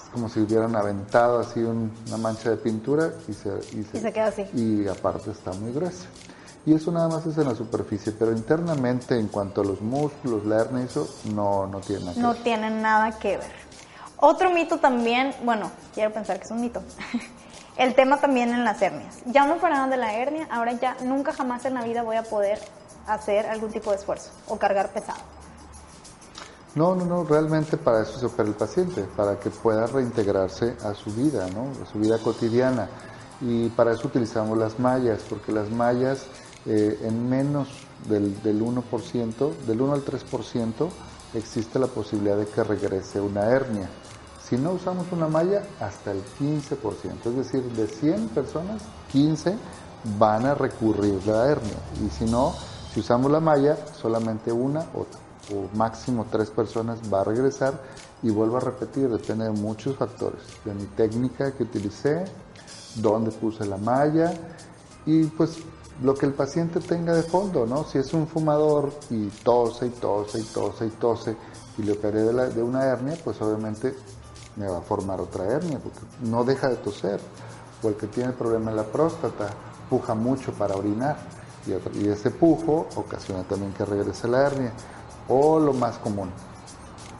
[0.03, 4.27] Es como si hubieran aventado así una mancha de pintura y se, y se queda
[4.27, 4.45] así.
[4.53, 6.05] Y aparte está muy gruesa.
[6.65, 10.45] Y eso nada más es en la superficie, pero internamente en cuanto a los músculos,
[10.45, 13.51] la hernia, eso no, no tiene nada que no tienen nada que ver.
[14.17, 16.83] Otro mito también, bueno, quiero pensar que es un mito.
[17.77, 19.17] El tema también en las hernias.
[19.25, 22.23] Ya me operaron de la hernia, ahora ya nunca jamás en la vida voy a
[22.23, 22.59] poder
[23.07, 25.19] hacer algún tipo de esfuerzo o cargar pesado.
[26.73, 30.93] No, no, no, realmente para eso se opera el paciente, para que pueda reintegrarse a
[30.93, 31.67] su vida, ¿no?
[31.83, 32.87] A su vida cotidiana.
[33.41, 36.27] Y para eso utilizamos las mallas, porque las mallas
[36.65, 37.67] eh, en menos
[38.07, 40.89] del, del 1%, del 1 al 3%,
[41.33, 43.89] existe la posibilidad de que regrese una hernia.
[44.47, 47.25] Si no usamos una malla, hasta el 15%.
[47.25, 48.81] Es decir, de 100 personas,
[49.11, 49.55] 15
[50.17, 51.77] van a recurrir la hernia.
[52.05, 52.53] Y si no,
[52.93, 55.05] si usamos la malla, solamente una o,
[55.75, 57.79] máximo tres personas va a regresar.
[58.23, 60.41] Y vuelvo a repetir, depende de muchos factores.
[60.63, 62.25] De mi técnica que utilicé,
[62.95, 64.33] dónde puse la malla
[65.05, 65.57] y pues
[66.03, 67.83] lo que el paciente tenga de fondo, ¿no?
[67.83, 71.35] Si es un fumador y tose y tose y tose y tose
[71.77, 73.95] y le operé de, una hernia, pues obviamente
[74.55, 77.19] me va a formar otra hernia, porque no deja de toser.
[77.83, 79.49] O el que tiene problema en la próstata,
[79.89, 81.17] puja mucho para orinar
[81.93, 84.71] y, ese pujo ocasiona también que regrese la hernia.
[85.27, 86.29] O lo más común,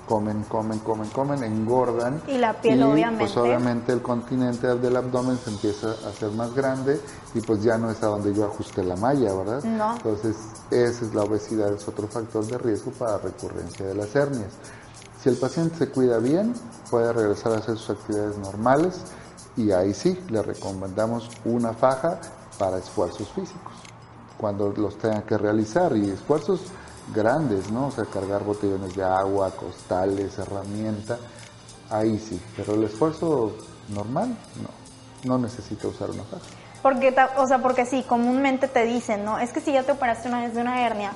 [0.07, 2.21] comen, comen, comen, comen, engordan.
[2.27, 3.23] Y la piel obviamente.
[3.25, 6.99] Pues obviamente el continente del abdomen se empieza a hacer más grande
[7.33, 9.63] y pues ya no es a donde yo ajusté la malla, ¿verdad?
[9.63, 9.93] No.
[9.93, 10.35] Entonces,
[10.69, 14.51] esa es la obesidad, es otro factor de riesgo para recurrencia de las hernias.
[15.21, 16.53] Si el paciente se cuida bien,
[16.89, 19.01] puede regresar a hacer sus actividades normales
[19.55, 22.19] y ahí sí le recomendamos una faja
[22.57, 23.73] para esfuerzos físicos
[24.37, 26.61] cuando los tenga que realizar y esfuerzos
[27.13, 27.87] grandes, ¿no?
[27.87, 31.17] O sea, cargar botellones de agua, costales, herramienta,
[31.89, 33.55] ahí sí, pero el esfuerzo
[33.89, 36.45] normal no, no necesita usar una faja.
[36.81, 39.37] Porque, o sea, porque sí, comúnmente te dicen, ¿no?
[39.37, 41.13] Es que si ya te operaste una vez de una hernia,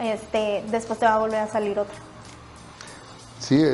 [0.00, 1.96] este, después te va a volver a salir otra.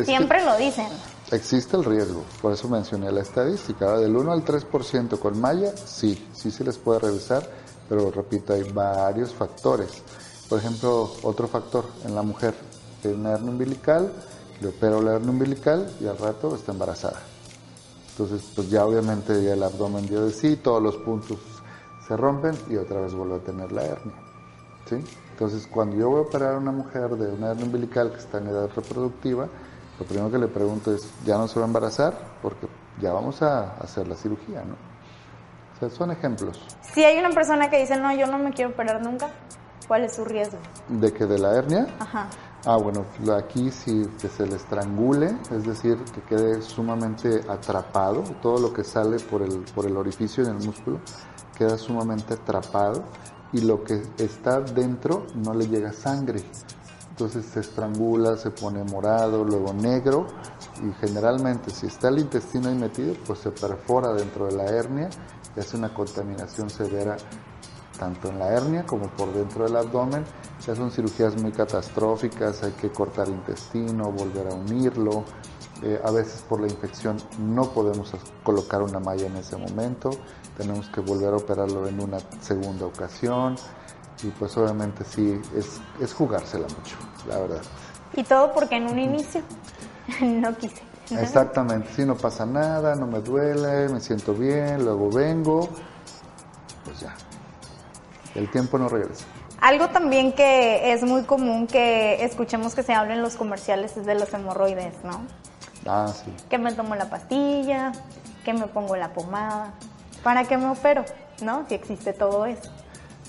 [0.04, 0.88] Siempre lo dicen.
[1.30, 3.96] Existe el riesgo, por eso mencioné la estadística.
[3.98, 7.48] Del 1 al 3% con malla, sí, sí se les puede revisar,
[7.88, 10.02] pero repito, hay varios factores.
[10.50, 12.54] Por ejemplo, otro factor en la mujer,
[13.00, 14.12] tiene una hernia umbilical,
[14.60, 17.20] le opero la hernia umbilical y al rato está embarazada.
[18.10, 21.38] Entonces, pues ya obviamente ya el abdomen dio de sí, todos los puntos
[22.06, 24.16] se rompen y otra vez vuelve a tener la hernia.
[24.88, 24.96] ¿sí?
[25.30, 28.38] Entonces, cuando yo voy a operar a una mujer de una hernia umbilical que está
[28.38, 29.46] en edad reproductiva,
[30.00, 32.18] lo primero que le pregunto es, ¿ya no se va a embarazar?
[32.42, 32.66] Porque
[33.00, 34.74] ya vamos a hacer la cirugía, ¿no?
[35.76, 36.60] O sea, son ejemplos.
[36.92, 39.30] Si hay una persona que dice, no, yo no me quiero operar nunca,
[39.90, 40.56] ¿cuál es su riesgo?
[40.88, 41.88] ¿De que de la hernia?
[41.98, 42.28] Ajá.
[42.64, 43.04] Ah, bueno,
[43.36, 48.84] aquí sí que se le estrangule, es decir, que quede sumamente atrapado, todo lo que
[48.84, 51.00] sale por el, por el orificio en el músculo
[51.58, 53.02] queda sumamente atrapado
[53.52, 56.40] y lo que está dentro no le llega sangre.
[57.10, 60.28] entonces se estrangula, se pone morado, luego negro
[60.84, 65.10] y generalmente si está el intestino ahí metido, pues se perfora dentro de la hernia
[65.56, 67.16] y hace una contaminación severa
[68.00, 70.24] tanto en la hernia como por dentro del abdomen.
[70.66, 75.24] Ya son cirugías muy catastróficas, hay que cortar intestino, volver a unirlo.
[75.82, 80.10] Eh, a veces por la infección no podemos colocar una malla en ese momento,
[80.56, 83.56] tenemos que volver a operarlo en una segunda ocasión
[84.22, 87.62] y pues obviamente sí, es, es jugársela mucho, la verdad.
[88.14, 89.40] Y todo porque en un inicio
[90.20, 90.82] no quise.
[91.10, 95.66] Exactamente, sí, no pasa nada, no me duele, me siento bien, luego vengo,
[96.84, 97.14] pues ya,
[98.34, 99.24] el tiempo no regresa.
[99.60, 104.06] Algo también que es muy común que escuchemos que se hablen en los comerciales es
[104.06, 105.20] de los hemorroides, ¿no?
[105.86, 106.32] Ah, sí.
[106.48, 107.92] Que me tomo la pastilla,
[108.44, 109.74] que me pongo la pomada,
[110.22, 111.04] para que me opero,
[111.42, 111.66] ¿no?
[111.68, 112.70] Si existe todo eso.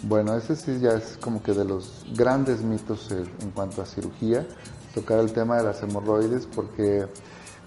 [0.03, 4.47] Bueno, ese sí ya es como que de los grandes mitos en cuanto a cirugía,
[4.95, 7.07] tocar el tema de las hemorroides, porque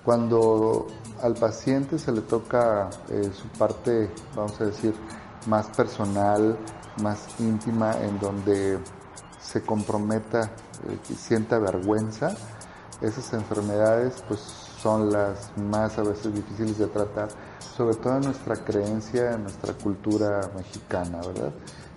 [0.04, 0.88] cuando
[1.22, 4.94] al paciente se le toca eh, su parte, vamos a decir,
[5.46, 6.58] más personal,
[7.02, 8.78] más íntima, en donde
[9.40, 10.50] se comprometa,
[10.88, 12.34] eh, sienta vergüenza,
[13.00, 17.28] esas enfermedades pues son las más a veces difíciles de tratar,
[17.76, 21.52] sobre todo en nuestra creencia, en nuestra cultura mexicana, ¿verdad?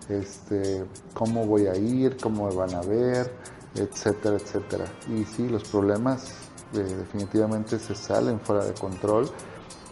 [0.09, 3.31] este, cómo voy a ir, cómo me van a ver,
[3.75, 4.85] etcétera, etcétera.
[5.09, 6.29] Y sí, los problemas
[6.73, 9.29] eh, definitivamente se salen fuera de control,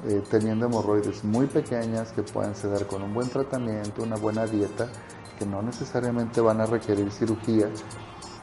[0.07, 4.87] eh, teniendo hemorroides muy pequeñas que pueden ceder con un buen tratamiento, una buena dieta,
[5.37, 7.69] que no necesariamente van a requerir cirugía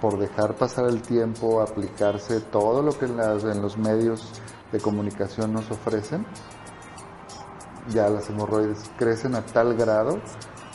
[0.01, 4.33] por dejar pasar el tiempo, aplicarse todo lo que en, en los medios
[4.73, 6.27] de comunicación nos ofrecen.
[7.91, 10.21] Ya las hemorroides crecen a tal grado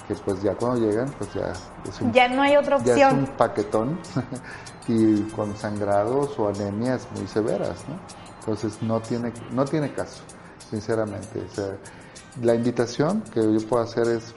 [0.07, 1.51] que pues ya cuando llegan, pues ya
[1.87, 2.97] es un, ya no hay otra opción.
[2.97, 3.99] Ya es un paquetón
[4.87, 7.99] y con sangrados o anemias muy severas, ¿no?
[8.39, 10.23] Entonces no tiene, no tiene caso,
[10.69, 11.39] sinceramente.
[11.39, 11.77] O sea,
[12.41, 14.33] la invitación que yo puedo hacer es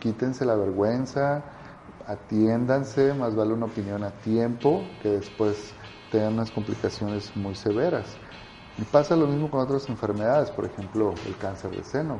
[0.00, 1.42] quítense la vergüenza,
[2.06, 5.72] atiéndanse, más vale una opinión a tiempo que después
[6.10, 8.16] tengan unas complicaciones muy severas.
[8.78, 12.18] Y pasa lo mismo con otras enfermedades, por ejemplo, el cáncer de seno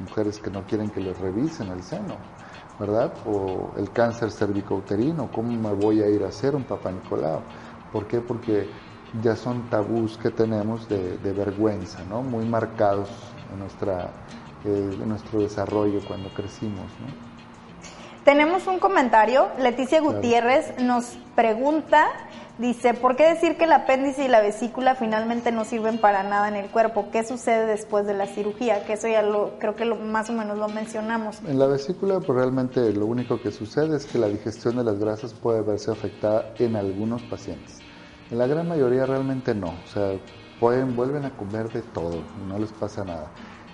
[0.00, 2.16] mujeres que no quieren que les revisen el seno,
[2.78, 3.12] ¿verdad?
[3.26, 7.40] O el cáncer cervicouterino, ¿cómo me voy a ir a hacer un papá Nicolau?
[7.92, 8.20] ¿Por qué?
[8.20, 8.68] Porque
[9.22, 12.22] ya son tabús que tenemos de, vergüenza, ¿no?
[12.22, 13.08] Muy marcados
[13.52, 14.10] en, nuestra,
[14.64, 17.28] eh, en nuestro desarrollo cuando crecimos, ¿no?
[18.24, 19.48] Tenemos un comentario.
[19.58, 22.08] Leticia Gutiérrez nos pregunta
[22.58, 26.48] Dice, ¿por qué decir que el apéndice y la vesícula finalmente no sirven para nada
[26.48, 27.06] en el cuerpo?
[27.12, 28.84] ¿Qué sucede después de la cirugía?
[28.84, 31.38] Que eso ya lo, creo que lo, más o menos lo mencionamos.
[31.46, 34.98] En la vesícula, pues realmente lo único que sucede es que la digestión de las
[34.98, 37.78] grasas puede verse afectada en algunos pacientes.
[38.30, 39.68] En la gran mayoría realmente no.
[39.68, 40.18] O sea,
[40.60, 43.30] pueden, vuelven a comer de todo, no les pasa nada.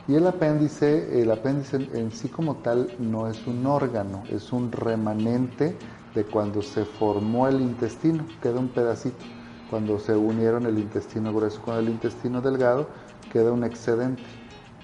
[0.07, 4.71] Y el apéndice, el apéndice en sí como tal no es un órgano, es un
[4.71, 5.77] remanente
[6.15, 9.25] de cuando se formó el intestino, queda un pedacito.
[9.71, 12.87] Cuando se unieron el intestino grueso con el intestino delgado,
[13.33, 14.23] queda un excedente.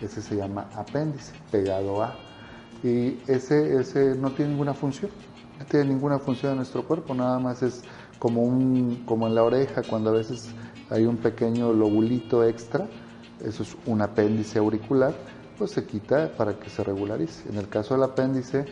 [0.01, 2.17] Ese se llama apéndice, pegado a.
[2.83, 5.11] Y ese, ese no tiene ninguna función,
[5.59, 7.83] no tiene ninguna función en nuestro cuerpo, nada más es
[8.21, 10.51] como, un, como en la oreja, cuando a veces
[10.91, 12.87] hay un pequeño lobulito extra,
[13.43, 15.15] eso es un apéndice auricular,
[15.59, 17.49] pues se quita para que se regularice.
[17.49, 18.67] En el caso del apéndice,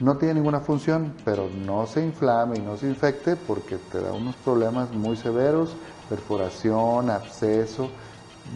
[0.00, 4.12] no tiene ninguna función, pero no se inflame y no se infecte porque te da
[4.12, 5.76] unos problemas muy severos,
[6.08, 7.90] perforación, absceso,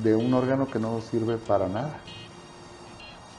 [0.02, 2.00] de un órgano que no sirve para nada.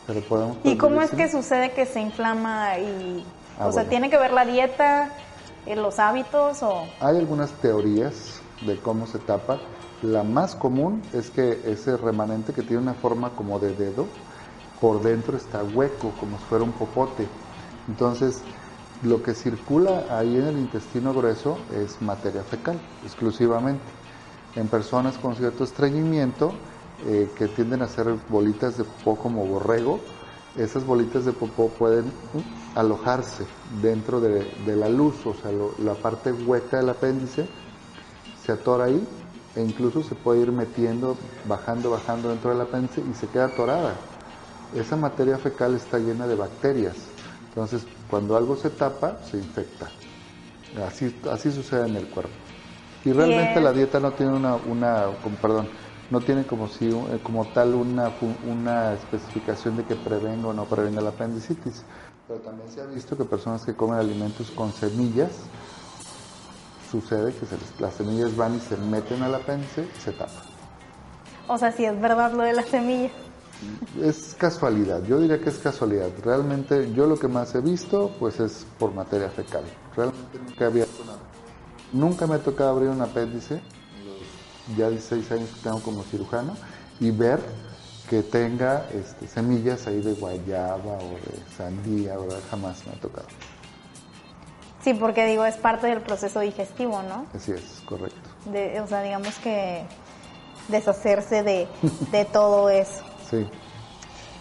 [0.05, 3.25] Pero podemos ¿Y cómo es que sucede que se inflama y,
[3.57, 5.09] ah, o sea, tiene que ver la dieta,
[5.65, 6.85] eh, los hábitos o?
[6.99, 9.57] Hay algunas teorías de cómo se tapa.
[10.01, 14.05] La más común es que ese remanente que tiene una forma como de dedo,
[14.81, 17.27] por dentro está hueco, como si fuera un popote
[17.87, 18.41] entonces,
[19.03, 23.83] lo que circula ahí en el intestino grueso es materia fecal, exclusivamente.
[24.55, 26.53] En personas con cierto estreñimiento,
[27.05, 29.99] eh, que tienden a ser bolitas de popó como borrego,
[30.57, 32.05] esas bolitas de popó pueden
[32.75, 33.45] alojarse
[33.81, 37.47] dentro de, la luz, o sea, la parte hueca del apéndice
[38.43, 39.07] se atora ahí
[39.55, 41.15] e incluso se puede ir metiendo,
[41.47, 43.95] bajando, bajando dentro del apéndice y se queda atorada.
[44.75, 46.95] Esa materia fecal está llena de bacterias
[47.53, 49.87] entonces, cuando algo se tapa, se infecta.
[50.87, 52.33] Así, así sucede en el cuerpo.
[53.05, 55.05] Y realmente la dieta no tiene una, una
[55.39, 55.67] perdón,
[56.09, 58.11] no tiene como si eh, como tal una,
[58.47, 61.83] una especificación de que prevenga o no prevenga la apendicitis.
[62.27, 65.31] Pero también se ha visto que personas que comen alimentos con semillas
[66.89, 70.43] sucede que se les- las semillas van y se meten al apéndice y se tapan.
[71.47, 73.09] O sea, si es verdad lo de la semilla.
[74.01, 76.09] Es casualidad, yo diría que es casualidad.
[76.23, 79.63] Realmente yo lo que más he visto pues es por materia fecal.
[79.95, 80.85] Realmente nunca había
[81.91, 83.61] nunca me ha tocado abrir un apéndice,
[84.77, 86.55] ya 16 años que tengo como cirujano,
[86.99, 87.39] y ver
[88.09, 92.39] que tenga este, semillas ahí de guayaba o de sandía, ¿verdad?
[92.49, 93.27] Jamás me ha tocado.
[94.83, 97.25] Sí, porque digo, es parte del proceso digestivo, ¿no?
[97.33, 98.29] Así es, correcto.
[98.45, 99.83] De, o sea, digamos que
[100.67, 101.67] deshacerse de,
[102.11, 103.03] de todo eso.
[103.29, 103.47] Sí.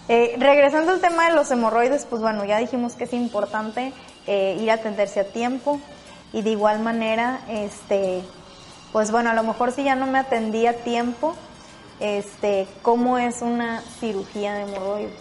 [0.09, 3.93] Eh, regresando al tema de los hemorroides, pues bueno, ya dijimos que es importante
[4.27, 5.81] eh, ir a atenderse a tiempo
[6.33, 8.23] y de igual manera, este,
[8.93, 11.37] pues bueno, a lo mejor si ya no me atendí a tiempo,
[12.03, 15.13] este, ¿cómo es una cirugía de hemorroides?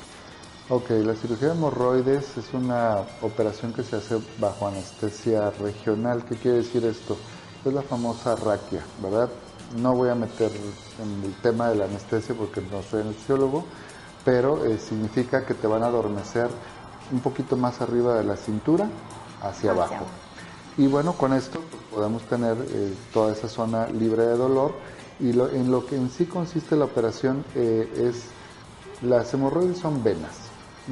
[0.69, 6.25] Ok, la cirugía de hemorroides es una operación que se hace bajo anestesia regional.
[6.25, 7.17] ¿Qué quiere decir esto?
[7.63, 9.29] Es la famosa raquia, ¿verdad?
[9.77, 10.51] No voy a meter
[11.01, 13.63] en el tema de la anestesia porque no soy anestesiólogo,
[14.25, 16.49] pero eh, significa que te van a adormecer
[17.11, 18.85] un poquito más arriba de la cintura
[19.41, 19.93] hacia, Hacia abajo.
[19.95, 20.05] abajo.
[20.77, 24.73] Y bueno, con esto pues, podemos tener eh, toda esa zona libre de dolor.
[25.21, 28.23] Y lo- en lo que en sí consiste la operación eh, es,
[29.03, 30.31] las hemorroides son venas.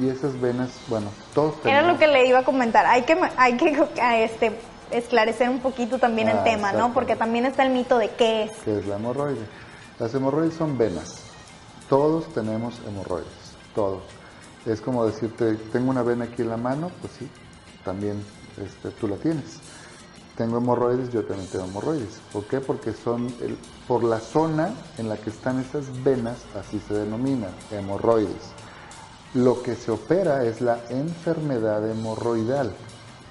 [0.00, 2.86] Y esas venas, bueno, todos Era tenemos- lo que le iba a comentar.
[2.86, 3.88] Hay que, hay que
[4.24, 4.58] este,
[4.92, 6.92] esclarecer un poquito también el Ah, tema, ¿no?
[6.94, 8.52] Porque también está el mito de qué es.
[8.64, 9.44] que es la hemorroide.
[9.98, 11.22] Las hemorroides son venas.
[11.88, 13.26] Todos tenemos hemorroides,
[13.74, 14.02] todos.
[14.64, 17.28] Es como decirte, tengo una vena aquí en la mano, pues sí,
[17.84, 18.22] también
[18.62, 19.58] este, tú la tienes.
[20.36, 22.20] Tengo hemorroides, yo también tengo hemorroides.
[22.32, 22.60] ¿Por qué?
[22.60, 23.58] Porque son el-
[23.90, 28.52] por la zona en la que están esas venas, así se denominan, hemorroides.
[29.34, 32.70] Lo que se opera es la enfermedad hemorroidal,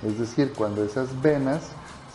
[0.05, 1.61] es decir, cuando esas venas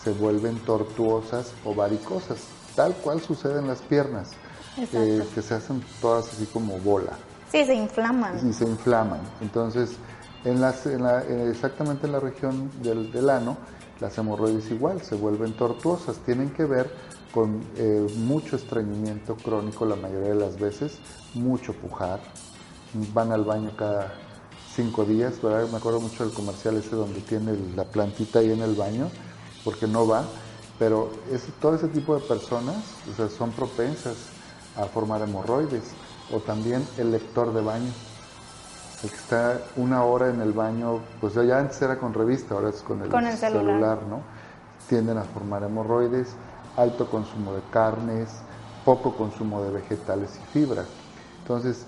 [0.02, 2.36] se vuelven tortuosas o varicosas,
[2.76, 4.32] tal cual sucede en las piernas,
[4.92, 7.12] eh, que se hacen todas así como bola
[7.50, 8.46] Sí, se inflaman.
[8.46, 9.20] y se inflaman.
[9.40, 9.92] Entonces,
[10.44, 13.56] en las, en la- en- exactamente en la región del, del ano,
[14.00, 19.96] las hemorroides igual se vuelven tortuosas, tienen que ver con eh, mucho estreñimiento crónico la
[19.96, 21.00] mayoría de las veces,
[21.34, 22.20] mucho pujar,
[23.12, 24.14] van al baño cada
[24.72, 25.68] cinco días, ¿verdad?
[25.68, 29.10] Me acuerdo mucho del comercial ese donde tiene la plantita ahí en el baño,
[29.64, 30.24] porque no va,
[30.78, 31.10] pero
[31.60, 32.76] todo ese tipo de personas
[33.12, 34.16] o sea, son propensas
[34.76, 35.90] a formar hemorroides,
[36.32, 37.90] o también el lector de baño,
[39.02, 42.68] el que está una hora en el baño, pues ya antes era con revista, ahora
[42.68, 43.98] es con el, Con el celular.
[44.08, 44.22] ¿no?
[44.88, 46.36] Tienden a formar hemorroides,
[46.76, 48.30] alto consumo de carnes,
[48.84, 50.84] poco consumo de vegetales y fibra.
[51.42, 51.86] Entonces,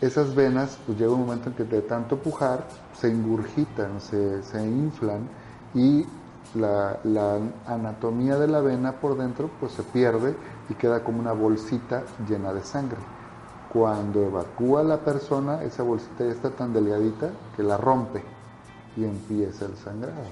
[0.00, 2.66] esas venas, pues llega un momento en que de tanto pujar,
[2.98, 5.28] se ingurgitan, se, se inflan
[5.74, 6.06] y
[6.54, 10.34] la, la anatomía de la vena por dentro pues se pierde
[10.68, 12.98] y queda como una bolsita llena de sangre.
[13.72, 18.24] Cuando evacúa la persona, esa bolsita ya está tan delgadita que la rompe
[18.96, 20.24] y empieza el sangrado.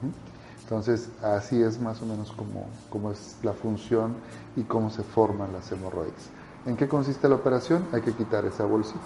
[0.00, 0.31] ¿Mm?
[0.62, 4.14] Entonces, así es más o menos como, como es la función
[4.56, 6.30] y cómo se forman las hemorroides.
[6.66, 7.86] ¿En qué consiste la operación?
[7.92, 9.00] Hay que quitar esa bolsita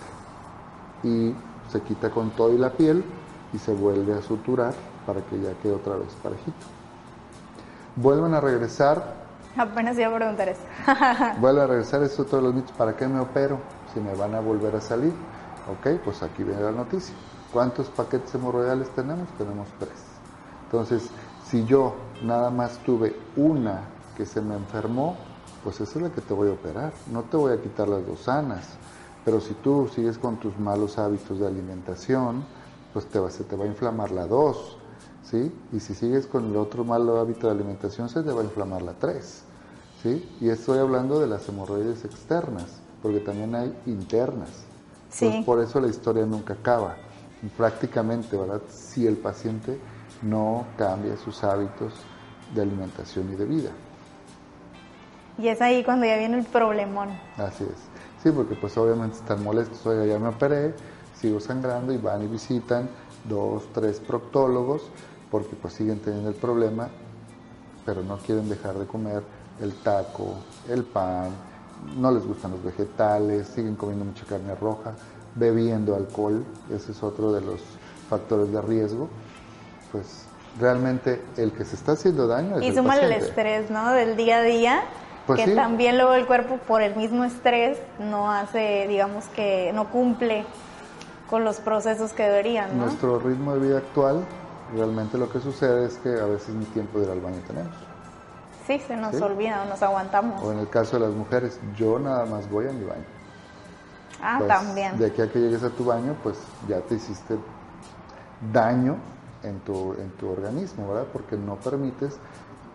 [1.03, 1.35] y
[1.71, 3.05] se quita con todo y la piel
[3.53, 4.75] y se vuelve a suturar
[5.07, 6.67] para que ya quede otra vez parejito.
[7.97, 9.27] Vuelven a regresar
[9.57, 10.61] Apenas iba a preguntar eso.
[11.41, 12.73] Vuelve a regresar, es otro de los mitos.
[12.73, 13.59] ¿Para qué me opero?
[13.95, 15.15] Si me van a volver a salir.
[15.73, 17.15] Ok, pues aquí viene la noticia.
[17.53, 19.27] ¿Cuántos paquetes hemorroidales tenemos?
[19.39, 19.95] Tenemos tres.
[20.65, 21.11] Entonces,
[21.51, 21.95] si yo
[22.25, 23.83] nada más tuve una
[24.17, 25.17] que se me enfermó,
[25.63, 26.93] pues esa es la que te voy a operar.
[27.13, 28.67] No te voy a quitar las dos sanas.
[29.25, 32.45] Pero si tú sigues con tus malos hábitos de alimentación,
[32.93, 34.79] pues te va, se te va a inflamar la dos.
[35.25, 35.53] ¿Sí?
[35.73, 38.83] Y si sigues con el otro malo hábito de alimentación, se te va a inflamar
[38.83, 39.43] la 3.
[40.03, 40.37] ¿Sí?
[40.41, 44.51] Y estoy hablando de las hemorroides externas, porque también hay internas.
[45.11, 45.29] Sí.
[45.29, 46.95] Pues por eso la historia nunca acaba.
[47.57, 48.63] Prácticamente, ¿verdad?
[48.71, 49.81] Si el paciente
[50.23, 51.93] no cambia sus hábitos
[52.55, 53.71] de alimentación y de vida.
[55.39, 57.11] Y es ahí cuando ya viene el problemón.
[57.37, 58.23] Así es.
[58.23, 59.85] Sí, porque pues obviamente están molestos.
[59.87, 60.75] Oiga, ya me operé,
[61.15, 62.89] sigo sangrando y van y visitan
[63.29, 64.83] dos, tres proctólogos
[65.31, 66.89] porque pues siguen teniendo el problema,
[67.85, 69.23] pero no quieren dejar de comer
[69.61, 70.35] el taco,
[70.69, 71.31] el pan,
[71.97, 74.93] no les gustan los vegetales, siguen comiendo mucha carne roja,
[75.35, 77.61] bebiendo alcohol, ese es otro de los
[78.09, 79.09] factores de riesgo.
[79.97, 80.27] Pues
[80.61, 83.29] realmente el que se está haciendo daño es Y el súmale el paciente.
[83.29, 83.93] estrés, ¿no?
[83.93, 84.83] Del día a día.
[85.27, 85.55] Pues que sí.
[85.57, 90.45] también luego el cuerpo por el mismo estrés no hace, digamos que no cumple
[91.31, 92.85] con los procesos que deberían, ¿no?
[92.85, 94.25] Nuestro ritmo de vida actual,
[94.75, 97.75] realmente lo que sucede es que a veces ni tiempo de ir al baño tenemos.
[98.67, 100.43] Sí, se nos olvida, nos aguantamos.
[100.43, 103.05] O en el caso de las mujeres, yo nada más voy a mi baño.
[104.23, 104.99] Ah, Pues, también.
[104.99, 106.37] De aquí a que llegues a tu baño, pues
[106.69, 107.37] ya te hiciste
[108.53, 108.97] daño
[109.47, 111.07] en tu, en tu organismo, ¿verdad?
[111.13, 112.19] Porque no permites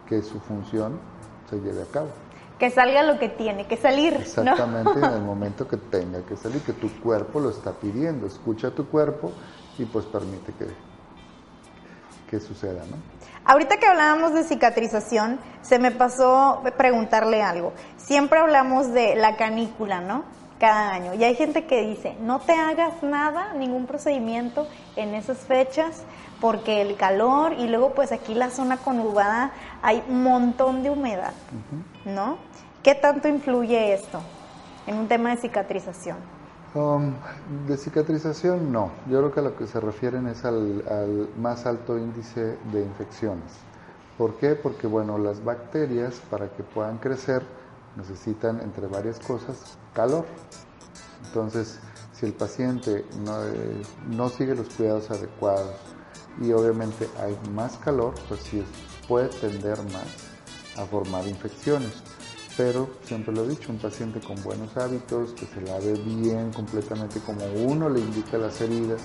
[0.07, 0.99] que su función
[1.49, 2.09] se lleve a cabo.
[2.59, 4.19] Que salga lo que tiene que salir, ¿no?
[4.19, 8.27] Exactamente en el momento que tenga que salir, que tu cuerpo lo está pidiendo.
[8.27, 9.31] Escucha a tu cuerpo
[9.77, 10.67] y pues permite que,
[12.29, 12.97] que suceda, ¿no?
[13.43, 17.73] Ahorita que hablábamos de cicatrización, se me pasó preguntarle algo.
[17.97, 20.23] Siempre hablamos de la canícula, ¿no?
[20.59, 21.15] Cada año.
[21.15, 26.03] Y hay gente que dice, no te hagas nada, ningún procedimiento en esas fechas,
[26.41, 31.33] porque el calor y luego pues aquí la zona conurbada hay un montón de humedad,
[32.03, 32.37] ¿no?
[32.83, 34.19] ¿Qué tanto influye esto
[34.87, 36.17] en un tema de cicatrización?
[36.73, 37.13] Um,
[37.67, 38.91] de cicatrización, no.
[39.07, 42.81] Yo creo que a lo que se refieren es al, al más alto índice de
[42.81, 43.51] infecciones.
[44.17, 44.55] ¿Por qué?
[44.55, 47.43] Porque, bueno, las bacterias para que puedan crecer
[47.97, 50.25] necesitan, entre varias cosas, calor.
[51.25, 51.79] Entonces,
[52.13, 55.75] si el paciente no, eh, no sigue los cuidados adecuados
[56.39, 58.63] y obviamente hay más calor, pues sí
[59.07, 60.05] puede tender más
[60.77, 61.91] a formar infecciones.
[62.57, 67.19] Pero siempre lo he dicho, un paciente con buenos hábitos, que se lave bien completamente
[67.21, 69.01] como uno le indica las heridas,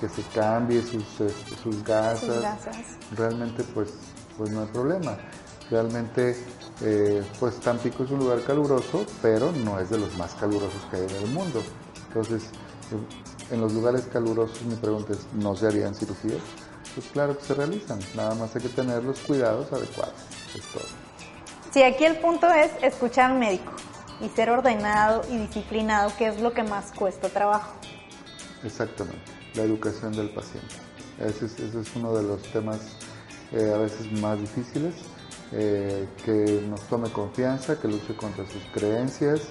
[0.00, 2.76] que se cambie sus, este, sus gasas, Sus gasas.
[3.16, 3.90] realmente pues,
[4.38, 5.18] pues no hay problema.
[5.70, 6.36] Realmente
[6.82, 10.96] eh, pues Tampico es un lugar caluroso, pero no es de los más calurosos que
[10.96, 11.62] hay en el mundo.
[12.08, 12.44] Entonces,
[13.50, 16.40] en los lugares calurosos mi pregunta es, ¿no se harían cirugías?
[16.94, 20.14] Pues claro que se realizan, nada más hay que tener los cuidados adecuados,
[20.54, 20.84] es todo.
[21.72, 23.72] Sí, aquí el punto es escuchar al médico
[24.20, 27.74] y ser ordenado y disciplinado, que es lo que más cuesta trabajo.
[28.62, 30.74] Exactamente, la educación del paciente.
[31.18, 32.78] Ese es, ese es uno de los temas
[33.52, 34.94] eh, a veces más difíciles,
[35.52, 39.42] eh, que nos tome confianza, que luche contra sus creencias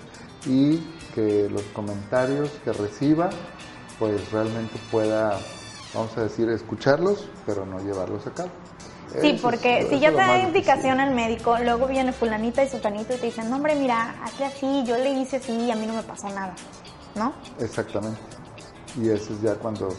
[0.45, 0.79] y
[1.15, 3.29] que los comentarios que reciba,
[3.99, 5.39] pues realmente pueda,
[5.93, 8.49] vamos a decir, escucharlos, pero no llevarlos a cabo.
[9.21, 13.13] Sí, Eso porque si ya te da indicación el médico, luego viene fulanita y sutanito
[13.13, 15.85] y te dicen, no hombre, mira, hazle así, yo le hice así y a mí
[15.85, 16.55] no me pasó nada,
[17.15, 17.33] ¿no?
[17.59, 18.19] Exactamente.
[18.99, 19.89] Y eso es ya cuando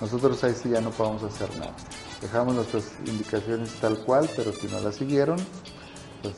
[0.00, 1.72] nosotros ahí sí ya no podemos hacer nada.
[2.20, 5.36] Dejamos nuestras indicaciones tal cual, pero si no las siguieron,
[6.22, 6.34] pues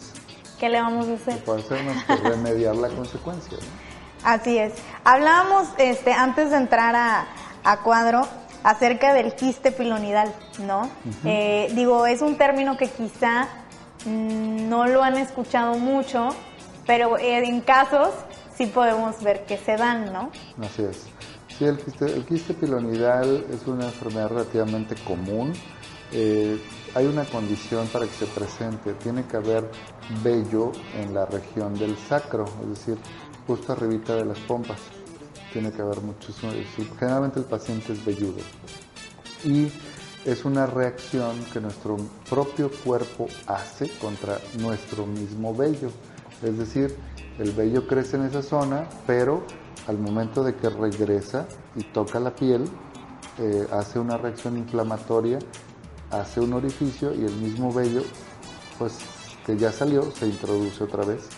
[0.59, 1.45] ¿Qué le vamos a hacer?
[1.45, 3.59] puede hacer más que remediar la consecuencia.
[3.59, 4.29] ¿no?
[4.31, 4.75] Así es.
[5.05, 7.27] Hablábamos este, antes de entrar a,
[7.65, 8.27] a cuadro
[8.65, 10.33] acerca del quiste pilonidal,
[10.67, 10.89] ¿no?
[11.25, 13.49] Eh, digo, es un término que quizá
[14.05, 16.31] mm, no lo han escuchado mucho,
[16.87, 18.11] pero eh, en casos
[18.57, 20.31] sí podemos ver que se dan, ¿no?
[20.63, 21.07] Así es.
[21.59, 25.53] Sí, el quiste, el quiste pilonidal es una enfermedad relativamente común.
[26.13, 26.61] Eh,
[26.95, 28.93] hay una condición para que se presente.
[28.95, 29.71] Tiene que haber
[30.23, 32.99] vello en la región del sacro, es decir,
[33.47, 34.79] justo arribita de las pompas.
[35.53, 36.33] Tiene que haber mucho.
[36.33, 38.39] sí, Generalmente el paciente es velludo.
[39.45, 39.71] Y
[40.25, 41.97] es una reacción que nuestro
[42.31, 45.91] propio cuerpo hace contra nuestro mismo vello.
[46.43, 46.97] Es decir,
[47.39, 49.45] el vello crece en esa zona, pero
[49.89, 52.65] al momento de que regresa y toca la piel,
[53.39, 55.39] eh, hace una reacción inflamatoria,
[56.11, 58.03] hace un orificio y el mismo vello,
[58.79, 58.99] pues
[59.45, 61.29] que ya salió, se introduce otra vez.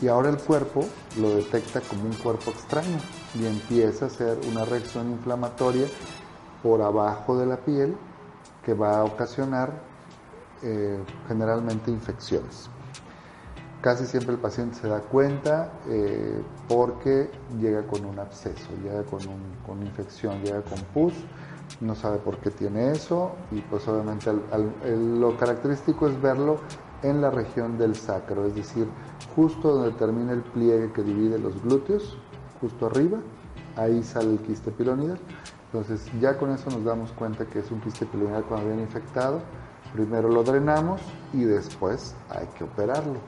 [0.00, 0.84] Y ahora el cuerpo
[1.20, 2.98] lo detecta como un cuerpo extraño
[3.34, 5.86] y empieza a hacer una reacción inflamatoria
[6.62, 7.96] por abajo de la piel
[8.64, 9.72] que va a ocasionar
[10.62, 12.68] eh, generalmente infecciones.
[13.80, 17.30] Casi siempre el paciente se da cuenta eh, porque
[17.60, 21.14] llega con un absceso, llega con, un, con infección, llega con pus,
[21.80, 24.32] no sabe por qué tiene eso y pues obviamente
[24.96, 26.58] lo característico es verlo
[27.02, 28.88] en la región del sacro, es decir,
[29.34, 32.16] justo donde termina el pliegue que divide los glúteos,
[32.60, 33.18] justo arriba,
[33.76, 35.18] ahí sale el quiste pilonidal.
[35.72, 39.40] Entonces ya con eso nos damos cuenta que es un quiste pilonidal cuando viene infectado.
[39.92, 41.00] Primero lo drenamos
[41.32, 43.20] y después hay que operarlo.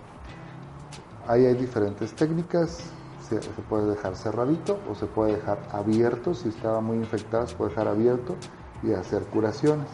[1.27, 2.81] Ahí hay diferentes técnicas.
[3.29, 6.35] Se, se puede dejar cerradito o se puede dejar abierto.
[6.35, 8.35] Si estaba muy infectado, se puede dejar abierto
[8.83, 9.87] y hacer curaciones.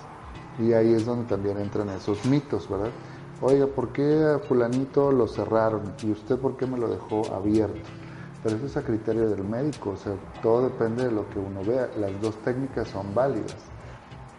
[0.59, 2.91] Y ahí es donde también entran esos mitos, ¿verdad?
[3.43, 5.93] Oiga, ¿por qué a fulanito lo cerraron?
[6.03, 7.81] ¿Y usted por qué me lo dejó abierto?
[8.43, 11.63] Pero eso es a criterio del médico, o sea, todo depende de lo que uno
[11.63, 11.89] vea.
[11.99, 13.57] Las dos técnicas son válidas.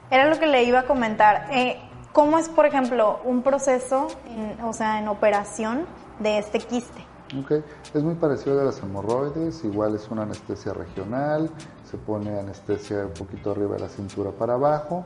[0.09, 1.47] Era lo que le iba a comentar.
[1.51, 1.77] Eh,
[2.13, 5.85] ¿Cómo es, por ejemplo, un proceso, en- o sea, en operación
[6.19, 7.05] de este quiste?
[7.39, 7.51] Ok,
[7.93, 11.51] Es muy parecido a las hemorroides, igual es una anestesia regional,
[11.83, 15.05] se pone anestesia un poquito arriba de la cintura para abajo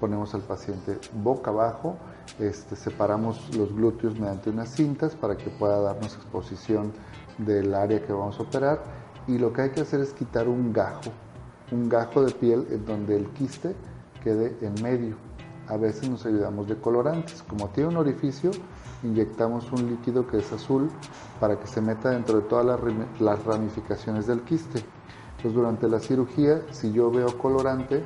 [0.00, 1.94] ponemos al paciente boca abajo,
[2.38, 6.92] este, separamos los glúteos mediante unas cintas para que pueda darnos exposición
[7.38, 8.82] del área que vamos a operar
[9.26, 11.10] y lo que hay que hacer es quitar un gajo,
[11.70, 13.74] un gajo de piel en donde el quiste
[14.22, 15.16] quede en medio.
[15.68, 17.44] A veces nos ayudamos de colorantes.
[17.44, 18.50] Como tiene un orificio,
[19.04, 20.90] inyectamos un líquido que es azul
[21.38, 22.80] para que se meta dentro de todas
[23.20, 24.82] las ramificaciones del quiste.
[25.36, 28.04] Entonces durante la cirugía, si yo veo colorante,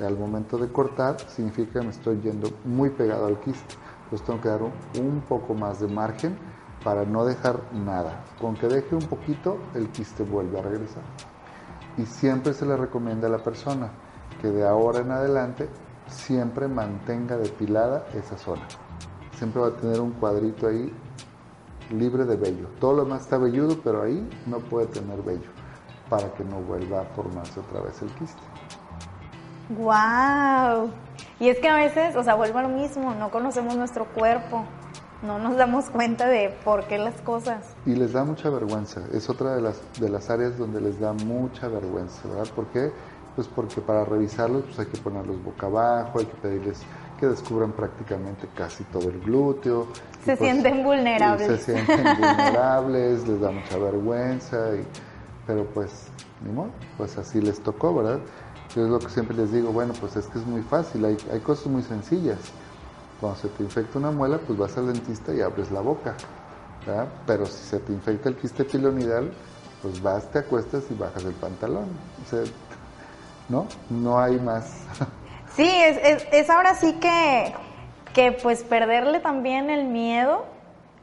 [0.00, 3.74] al momento de cortar, significa que me estoy yendo muy pegado al quiste.
[4.04, 6.36] Entonces tengo que dar un, poco más de margen
[6.84, 8.24] para no dejar nada.
[8.40, 11.02] Con que deje un poquito, el quiste vuelve a regresar.
[11.98, 13.90] Y siempre se le recomienda a la persona
[14.40, 15.68] que de ahora en adelante
[16.06, 18.66] siempre mantenga depilada esa zona.
[19.36, 20.92] Siempre va a tener un cuadrito ahí
[21.90, 22.68] libre de vello.
[22.80, 25.50] Todo lo demás está velludo, pero ahí no puede tener vello
[26.08, 28.51] para que no vuelva a formarse otra vez el quiste.
[29.76, 30.90] ¡Wow!
[31.40, 34.64] Y es que a veces, o sea, vuelve a lo mismo, no conocemos nuestro cuerpo,
[35.22, 37.74] no nos damos cuenta de por qué las cosas.
[37.86, 41.12] Y les da mucha vergüenza, es otra de las, de las áreas donde les da
[41.12, 42.52] mucha vergüenza, ¿verdad?
[42.54, 42.92] ¿Por qué?
[43.34, 46.82] Pues porque para revisarlos pues hay que ponerlos boca abajo, hay que pedirles
[47.18, 49.86] que descubran prácticamente casi todo el glúteo.
[50.24, 51.46] Se pues, sienten vulnerables.
[51.46, 54.84] Se sienten vulnerables, les da mucha vergüenza, y,
[55.46, 56.08] pero pues,
[56.44, 58.18] ni modo, pues así les tocó, ¿verdad?
[58.74, 61.40] Yo es lo que siempre les digo, bueno, pues es que es muy fácil, hay,
[61.40, 62.38] cosas muy sencillas.
[63.20, 66.14] Cuando se te infecta una muela, pues vas al dentista y abres la boca.
[67.26, 69.32] Pero si se te infecta el quiste pilonidal,
[69.82, 71.86] pues vas, te acuestas y bajas el pantalón.
[72.24, 72.40] O sea,
[73.48, 73.66] ¿no?
[73.90, 74.84] No hay más.
[75.54, 77.52] Sí, es, es, ahora sí que,
[78.14, 80.46] que pues perderle también el miedo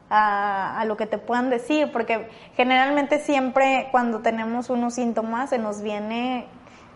[0.09, 5.59] a, a, lo que te puedan decir, porque generalmente siempre cuando tenemos unos síntomas se
[5.59, 6.47] nos viene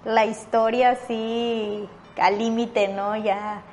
[0.06, 1.88] la historia así
[2.20, 3.16] al límite, ¿no?
[3.16, 3.64] Ya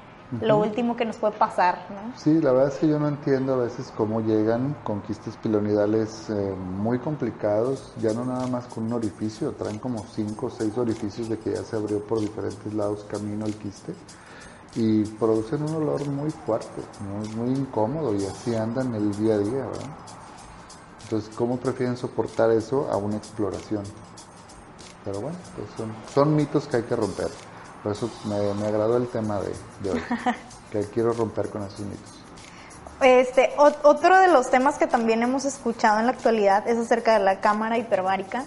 [0.40, 2.16] lo último que nos puede pasar, ¿no?
[2.16, 6.30] Sí, la verdad es que yo no entiendo a veces cómo llegan con quistes pilonidales
[6.30, 10.78] eh, muy complicados, ya no nada más con un orificio, traen como cinco o seis
[10.78, 13.92] orificios de que ya se abrió por diferentes lados camino el quiste
[14.76, 16.80] y producen un olor muy fuerte,
[17.36, 19.96] muy incómodo y así andan el día a día, ¿verdad?
[21.02, 23.82] Entonces, ¿cómo prefieren soportar eso a una exploración?
[25.04, 27.28] Pero bueno, pues son, son mitos que hay que romper.
[27.82, 30.02] Por eso me, me agradó el tema de, hoy,
[30.70, 32.20] que quiero romper con esos mitos.
[33.00, 37.24] Este, otro de los temas que también hemos escuchado en la actualidad es acerca de
[37.24, 38.44] la cámara hiperbárica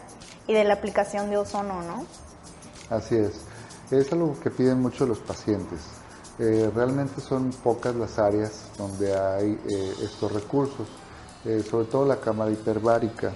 [0.48, 2.06] y de la aplicación de ozono, ¿no?
[2.96, 3.34] Así es.
[3.90, 5.80] Es algo que piden mucho los pacientes.
[6.38, 10.88] Eh, realmente son pocas las áreas donde hay eh, estos recursos,
[11.46, 13.32] eh, sobre todo la cámara hiperbárica.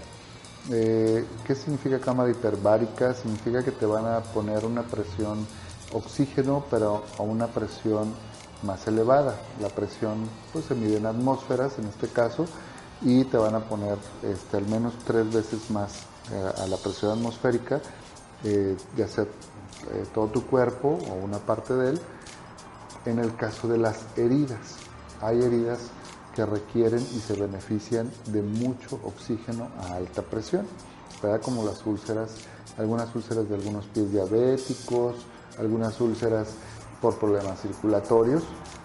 [0.70, 3.14] ¿Qué significa cámara hiperbárica?
[3.14, 5.48] Significa que te van a poner una presión
[5.94, 8.14] oxígeno, pero a una presión
[8.64, 9.36] más elevada.
[9.62, 12.46] La presión pues, se mide en atmósferas en este caso
[13.02, 17.12] y te van a poner este, al menos tres veces más eh, a la presión
[17.12, 17.80] atmosférica,
[18.44, 22.02] eh, ya sea eh, todo tu cuerpo o una parte de él.
[23.06, 24.76] En el caso de las heridas,
[25.22, 25.80] hay heridas
[26.38, 30.68] que requieren y se benefician de mucho oxígeno a alta presión,
[31.42, 32.30] como las úlceras,
[32.78, 35.16] algunas úlceras de algunos pies diabéticos,
[35.58, 36.50] algunas úlceras
[37.02, 38.44] por problemas circulatorios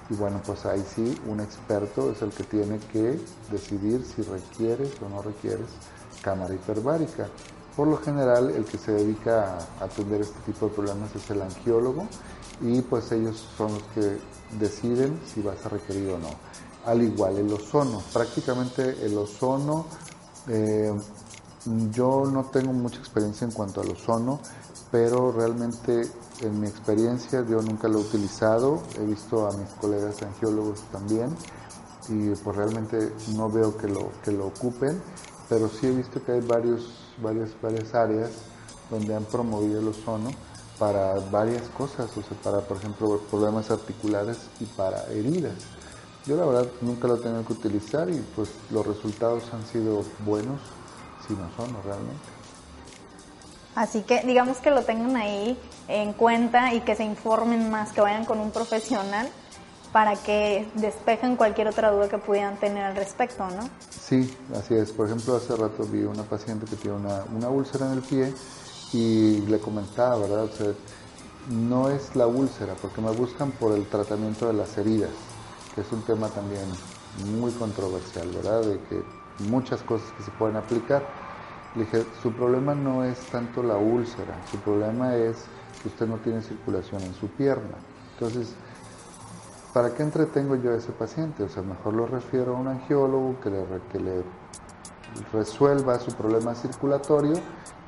[0.09, 4.91] y bueno, pues ahí sí un experto es el que tiene que decidir si requieres
[5.05, 5.69] o no requieres
[6.23, 7.29] cámara hiperbárica.
[7.77, 11.43] Por lo general el que se dedica a atender este tipo de problemas es el
[11.43, 12.07] angiólogo
[12.63, 14.17] y pues ellos son los que
[14.59, 16.31] deciden si vas a requerir o no.
[16.85, 19.87] Al igual el ozono, prácticamente el ozono,
[20.49, 20.93] eh,
[21.93, 24.41] yo no tengo mucha experiencia en cuanto al ozono,
[24.91, 26.11] pero realmente
[26.41, 31.31] en mi experiencia yo nunca lo he utilizado, he visto a mis colegas angiólogos también
[32.09, 35.01] y pues realmente no veo que lo, que lo ocupen,
[35.49, 38.31] pero sí he visto que hay varios, varias, varias áreas
[38.91, 40.31] donde han promovido el ozono
[40.79, 45.55] para varias cosas, o sea, para por ejemplo problemas articulares y para heridas.
[46.27, 50.05] Yo la verdad nunca lo he tenido que utilizar y pues los resultados han sido
[50.25, 50.61] buenos
[51.27, 52.23] sin ozono realmente.
[53.75, 55.59] Así que digamos que lo tengan ahí
[55.89, 59.29] en cuenta y que se informen más, que vayan con un profesional
[59.93, 63.69] para que despejen cualquier otra duda que pudieran tener al respecto, ¿no?
[63.91, 64.93] Sí, así es.
[64.93, 68.33] Por ejemplo, hace rato vi una paciente que tiene una, una úlcera en el pie
[68.93, 70.45] y le comentaba, ¿verdad?
[70.45, 70.73] O sea,
[71.51, 75.11] no es la úlcera, porque me buscan por el tratamiento de las heridas,
[75.75, 76.67] que es un tema también
[77.39, 78.63] muy controversial, ¿verdad?
[78.63, 79.03] De que
[79.51, 81.03] muchas cosas que se pueden aplicar
[81.75, 85.45] le dije, su problema no es tanto la úlcera, su problema es
[85.83, 87.77] que usted no tiene circulación en su pierna.
[88.15, 88.55] Entonces,
[89.73, 91.43] ¿para qué entretengo yo a ese paciente?
[91.43, 94.23] O sea, mejor lo refiero a un angiólogo que le, que le
[95.33, 97.35] resuelva su problema circulatorio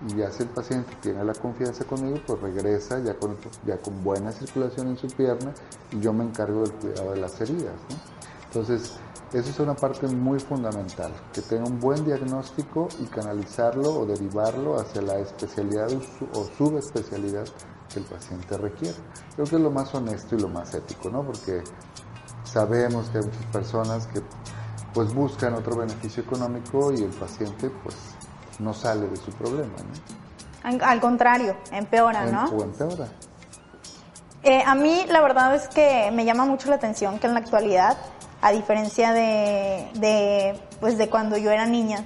[0.09, 3.37] y ya si el paciente tiene la confianza conmigo, pues regresa ya con,
[3.67, 5.53] ya con buena circulación en su pierna
[5.93, 7.75] y yo me encargo del cuidado de las heridas.
[8.47, 8.93] Entonces,
[9.33, 14.79] esa es una parte muy fundamental, que tenga un buen diagnóstico y canalizarlo o derivarlo
[14.79, 15.89] hacia la especialidad
[16.35, 17.45] o subespecialidad
[17.93, 18.97] que el paciente requiere.
[19.35, 21.23] Creo que es lo más honesto y lo más ético, ¿no?
[21.23, 21.65] Porque
[22.45, 24.23] sabemos que hay muchas personas que
[24.93, 27.97] pues buscan otro beneficio económico y el paciente pues
[28.59, 30.85] no sale de su problema, ¿no?
[30.85, 32.45] Al contrario, empeora, ¿no?
[32.47, 33.09] O empeora.
[34.43, 37.41] Eh, a mí la verdad es que me llama mucho la atención que en la
[37.41, 37.97] actualidad,
[38.41, 42.05] a diferencia de, de pues de cuando yo era niña,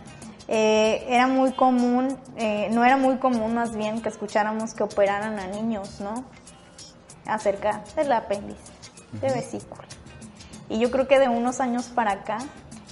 [0.50, 5.38] eh, era muy común, eh, no era muy común más bien que escucháramos que operaran
[5.38, 6.24] a niños, ¿no?
[7.26, 8.72] Acerca del apéndice,
[9.20, 9.84] de vesícula.
[10.70, 12.38] Y yo creo que de unos años para acá,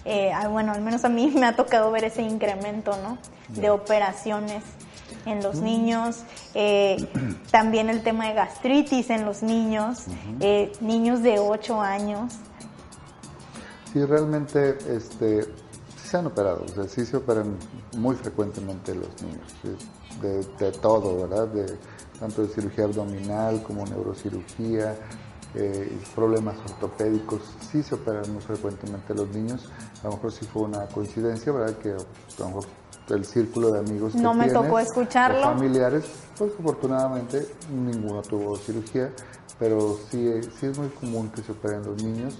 [0.06, 3.18] eh, bueno, al menos a mí me ha tocado ver ese incremento, ¿no?
[3.48, 4.62] De operaciones
[5.26, 6.22] en los niños,
[7.50, 10.04] también el tema de gastritis en los niños,
[10.80, 12.34] niños de 8 años.
[13.92, 15.46] Sí, realmente, este,
[16.06, 17.56] se han operado, o sea, sí se operan
[17.96, 19.52] muy frecuentemente los niños,
[20.22, 21.48] de, todo, ¿verdad?
[21.48, 21.76] De,
[22.18, 24.96] tanto de cirugía abdominal como neurocirugía,
[25.56, 27.40] eh, problemas ortopédicos,
[27.70, 29.68] sí se operan muy frecuentemente los niños.
[30.02, 31.76] A lo mejor sí fue una coincidencia, ¿verdad?
[31.78, 32.64] Que a lo mejor
[33.08, 35.42] el círculo de amigos que no me tocó escucharlo.
[35.42, 36.04] familiares,
[36.36, 39.12] pues afortunadamente ninguno tuvo cirugía,
[39.58, 40.28] pero sí,
[40.58, 42.38] sí es muy común que se operen los niños.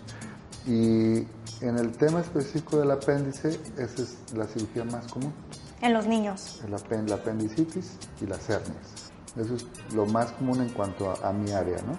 [0.67, 1.19] Y
[1.61, 5.33] en el tema específico del apéndice, esa es la cirugía más común.
[5.81, 6.61] En los niños.
[6.69, 9.13] la apendicitis y las hernias.
[9.37, 11.99] Eso es lo más común en cuanto a, mi área, ¿no?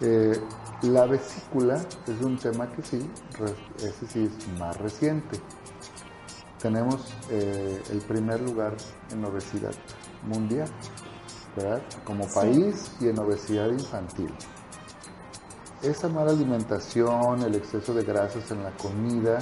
[0.00, 0.40] Eh,
[0.82, 3.10] la vesícula es un tema que sí,
[3.78, 5.40] ese sí es más reciente.
[6.60, 8.76] Tenemos eh, el primer lugar
[9.10, 9.74] en obesidad
[10.22, 10.68] mundial,
[11.56, 11.82] ¿verdad?
[12.04, 14.32] Como país y en obesidad infantil
[15.82, 19.38] esa mala alimentación, el exceso de grasas en la comida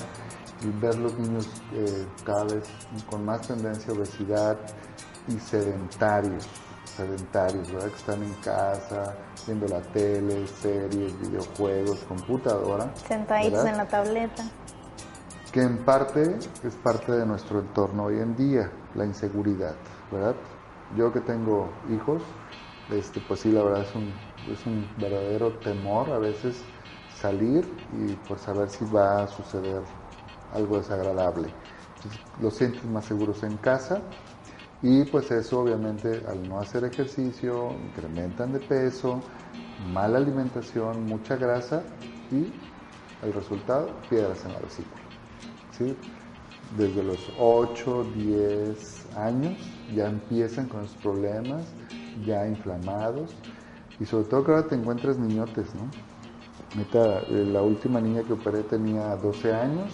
[0.63, 2.65] y ver los niños eh, cada vez
[3.09, 4.59] con más tendencia a obesidad
[5.29, 6.47] y sedentarios,
[6.85, 7.89] sedentarios, ¿verdad?
[7.89, 9.17] Que están en casa,
[9.47, 12.93] viendo la tele, series, videojuegos, computadora.
[12.97, 14.45] Sentaditos en la tableta.
[15.53, 19.75] Que en parte es parte de nuestro entorno hoy en día, la inseguridad,
[20.11, 20.35] ¿verdad?
[20.97, 22.23] Yo que tengo hijos,
[22.91, 24.13] este, pues sí, la verdad es un
[24.53, 26.63] es un verdadero temor a veces
[27.15, 29.83] salir y por saber si va a suceder
[30.55, 31.49] algo desagradable.
[32.41, 34.01] los sientes más seguros en casa
[34.83, 39.21] y pues eso obviamente al no hacer ejercicio incrementan de peso,
[39.93, 41.83] mala alimentación, mucha grasa
[42.31, 42.53] y
[43.25, 45.03] el resultado, piedras en la vesícula.
[45.77, 45.97] ¿sí?
[46.77, 49.57] Desde los 8, 10 años
[49.95, 51.65] ya empiezan con esos problemas,
[52.25, 53.35] ya inflamados
[53.99, 55.89] y sobre todo que ahora te encuentras niñotes, ¿no?
[56.93, 59.91] Eh, la última niña que operé tenía 12 años,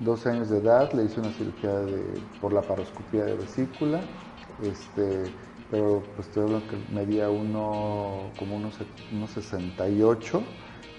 [0.00, 4.00] 12 años de edad, le hice una cirugía de, por la paroscopía de vesícula,
[4.62, 5.30] este,
[5.70, 8.74] pero pues te hablo que medía uno, como unos,
[9.12, 10.42] unos 68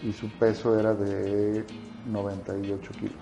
[0.04, 1.66] y su peso era de
[2.06, 3.16] 98 kilos.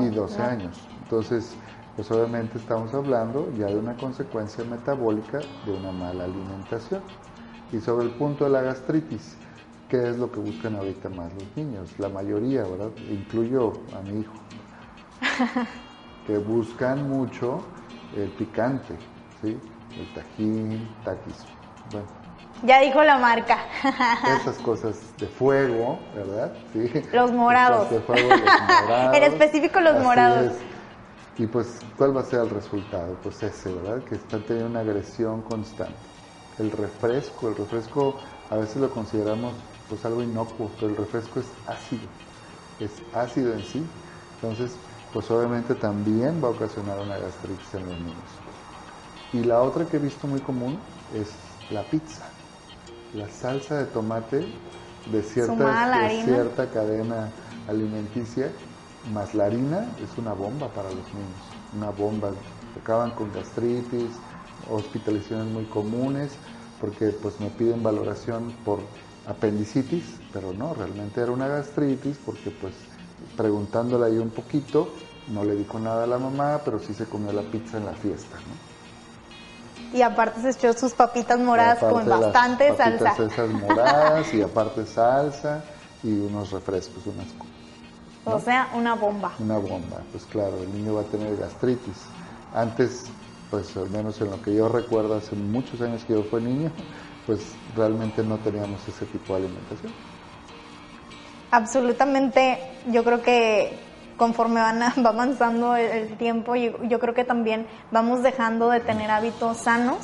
[0.00, 0.88] y 12 años.
[1.02, 1.56] Entonces,
[1.96, 7.02] pues obviamente estamos hablando ya de una consecuencia metabólica de una mala alimentación.
[7.72, 9.36] Y sobre el punto de la gastritis,
[9.90, 11.90] ¿qué es lo que buscan ahorita más los niños?
[11.98, 12.90] La mayoría, ¿verdad?
[13.10, 14.32] Incluyo a mi hijo,
[16.26, 17.60] que buscan mucho
[18.16, 18.94] el picante,
[19.42, 19.58] ¿sí?
[19.98, 21.44] El tajín, taquis.
[21.90, 22.06] Bueno.
[22.62, 23.58] Ya dijo la marca.
[24.40, 26.52] Esas cosas de fuego, ¿verdad?
[26.72, 26.90] Sí.
[27.12, 27.90] Los morados.
[27.90, 29.16] De fuego, los morados.
[29.16, 30.52] en específico los morados.
[31.38, 33.16] Y pues, ¿cuál va a ser el resultado?
[33.22, 34.04] Pues ese, ¿verdad?
[34.04, 36.10] Que están teniendo una agresión constante
[36.60, 37.48] el refresco.
[37.48, 38.20] El refresco
[38.50, 39.54] a veces lo consideramos
[39.90, 42.08] pues algo inocuo, pero el refresco es ácido,
[42.78, 43.82] es ácido en sí.
[44.36, 44.78] Entonces,
[45.12, 48.30] pues obviamente también va a ocasionar una gastritis en los niños.
[49.32, 50.78] Y la otra que he visto muy común
[51.14, 51.34] es
[51.70, 52.24] la pizza.
[53.14, 54.44] La salsa de tomate
[55.06, 57.28] de cierta, de cierta cadena
[57.68, 58.52] alimenticia,
[59.12, 61.52] más la harina, es una bomba para los niños.
[61.74, 62.30] Una bomba.
[62.80, 64.20] Acaban con gastritis,
[64.68, 66.38] hospitalizaciones muy comunes,
[66.80, 68.78] porque pues me piden valoración por
[69.30, 72.74] apendicitis, pero no, realmente era una gastritis, porque pues
[73.36, 74.92] preguntándole ahí un poquito,
[75.28, 77.92] no le dijo nada a la mamá, pero sí se comió la pizza en la
[77.92, 78.36] fiesta,
[79.92, 83.12] Y aparte se echó sus papitas moradas con bastante salsa.
[83.12, 85.64] Esas moradas y aparte salsa
[86.02, 87.26] y unos refrescos, unas
[88.24, 89.32] o sea, una bomba.
[89.38, 91.96] Una bomba, pues claro, el niño va a tener gastritis.
[92.54, 93.06] Antes,
[93.50, 96.70] pues al menos en lo que yo recuerdo, hace muchos años que yo fui niño,
[97.30, 99.92] pues realmente no teníamos ese tipo de alimentación.
[101.52, 102.58] Absolutamente,
[102.90, 103.78] yo creo que
[104.16, 109.12] conforme van va avanzando el, tiempo, yo, yo creo que también vamos dejando de tener
[109.12, 109.98] hábitos sanos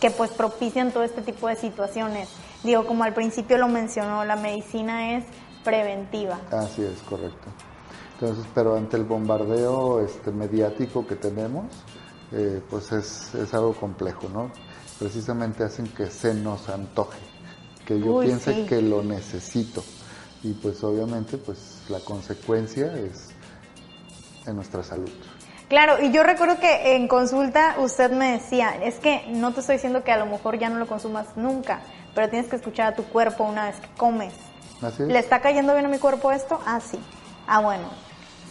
[0.00, 2.28] que pues propician todo este tipo de situaciones.
[2.62, 5.24] Digo, como al principio lo mencionó, la medicina es
[5.64, 6.38] preventiva.
[6.52, 7.48] Así es, correcto.
[8.20, 11.64] Entonces, pero ante el bombardeo este, mediático que tenemos,
[12.30, 14.52] eh, pues es, es, algo complejo, ¿no?
[14.98, 17.18] Precisamente hacen que se nos antoje,
[17.84, 19.84] que yo piense que lo necesito.
[20.42, 23.30] Y pues obviamente, pues la consecuencia es
[24.46, 25.10] en nuestra salud.
[25.68, 29.76] Claro, y yo recuerdo que en consulta usted me decía, es que no te estoy
[29.76, 31.80] diciendo que a lo mejor ya no lo consumas nunca,
[32.14, 34.32] pero tienes que escuchar a tu cuerpo una vez que comes.
[34.98, 36.60] ¿Le está cayendo bien a mi cuerpo esto?
[36.64, 36.98] Ah, sí.
[37.48, 37.88] Ah, bueno.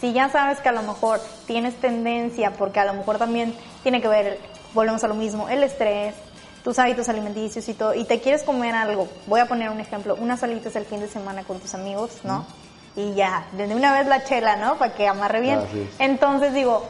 [0.01, 4.01] Si ya sabes que a lo mejor tienes tendencia, porque a lo mejor también tiene
[4.01, 4.39] que ver,
[4.73, 6.15] volvemos a lo mismo, el estrés,
[6.65, 10.17] tus hábitos alimenticios y todo, y te quieres comer algo, voy a poner un ejemplo,
[10.19, 12.43] unas salitas el fin de semana con tus amigos, ¿no?
[12.95, 14.75] Y ya, desde una vez la chela, ¿no?
[14.77, 15.59] Para que amarre bien.
[15.99, 16.83] Entonces digo,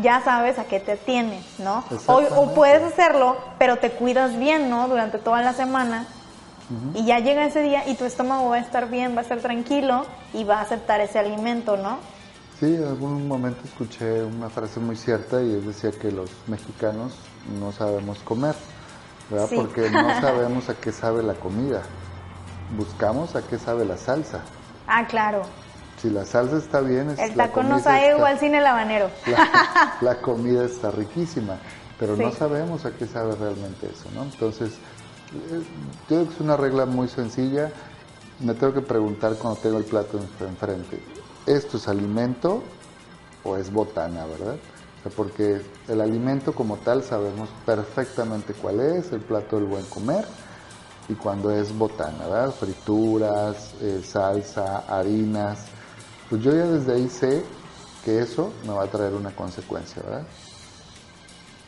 [0.00, 1.84] ya sabes a qué te tienes, ¿no?
[2.06, 4.88] O, o, puedes hacerlo, pero te cuidas bien, ¿no?
[4.88, 6.06] Durante toda la semana
[6.94, 9.38] y ya llega ese día y tu estómago va a estar bien, va a estar
[9.38, 11.98] tranquilo y va a aceptar ese alimento, ¿no?
[12.58, 17.12] Sí, en algún momento escuché una frase muy cierta y es decía que los mexicanos
[17.60, 18.54] no sabemos comer,
[19.30, 19.48] ¿verdad?
[19.54, 21.82] Porque no sabemos a qué sabe la comida.
[22.76, 24.40] Buscamos a qué sabe la salsa.
[24.86, 25.42] Ah, claro.
[26.00, 29.10] Si la salsa está bien, es, el taco no sabe igual sin el habanero.
[30.02, 31.56] La, comida está riquísima,
[31.98, 34.24] pero no sabemos a qué sabe realmente eso, ¿no?
[34.24, 34.74] Entonces,
[35.32, 35.62] yo
[36.06, 37.72] creo que es una regla muy sencilla.
[38.40, 41.00] Me tengo que preguntar cuando tengo el plato enfrente,
[41.46, 42.62] ¿esto es alimento
[43.42, 44.56] o es botana, verdad?
[45.10, 50.24] Porque el alimento como tal sabemos perfectamente cuál es, el plato del buen comer,
[51.08, 52.50] y cuando es botana, ¿verdad?
[52.52, 55.66] Frituras, eh, salsa, harinas.
[56.28, 57.44] Pues yo ya desde ahí sé
[58.04, 60.26] que eso me va a traer una consecuencia, ¿verdad?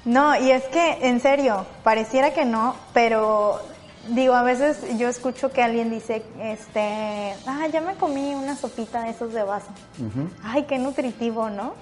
[0.05, 3.61] No, y es que, en serio, pareciera que no, pero
[4.09, 9.03] digo, a veces yo escucho que alguien dice, este, ah, ya me comí una sopita
[9.03, 9.69] de esos de vaso.
[10.43, 11.75] Ay, qué nutritivo, ¿no?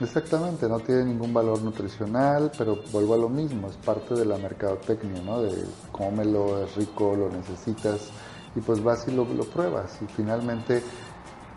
[0.00, 4.38] Exactamente, no tiene ningún valor nutricional, pero vuelvo a lo mismo, es parte de la
[4.38, 5.42] mercadotecnia, ¿no?
[5.42, 5.52] De
[5.92, 8.08] cómelo, es rico, lo necesitas,
[8.56, 10.82] y pues vas y lo, lo pruebas, y finalmente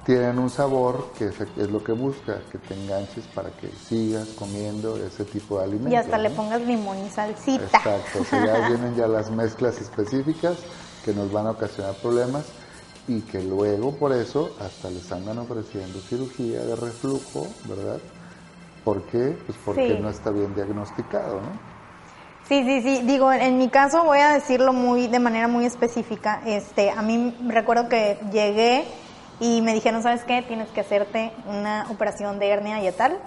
[0.06, 4.98] tienen un sabor que es, lo que busca, que te enganches para que sigas comiendo
[4.98, 5.94] ese tipo de alimentos.
[5.94, 7.64] Y hasta le pongas limón y salsita.
[7.64, 10.58] Exacto, o sea, ya vienen ya las mezclas específicas
[11.06, 12.44] que nos van a ocasionar problemas
[13.08, 18.00] y que luego por eso hasta les andan ofreciendo cirugía de reflujo, ¿verdad?
[18.84, 19.38] ¿Por qué?
[19.46, 21.74] Pues porque no está bien diagnosticado, ¿no?
[22.48, 23.02] Sí, sí, sí.
[23.06, 26.42] Digo, en mi caso voy a decirlo muy de manera muy específica.
[26.46, 28.86] Este, a mí recuerdo que llegué
[29.40, 30.42] y me dijeron, ¿sabes qué?
[30.42, 33.18] Tienes que hacerte una operación de hernia y tal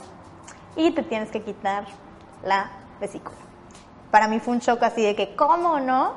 [0.77, 1.87] y te tienes que quitar
[2.45, 3.37] la vesícula.
[4.11, 6.13] Para mí fue un shock así de que, ¿cómo no?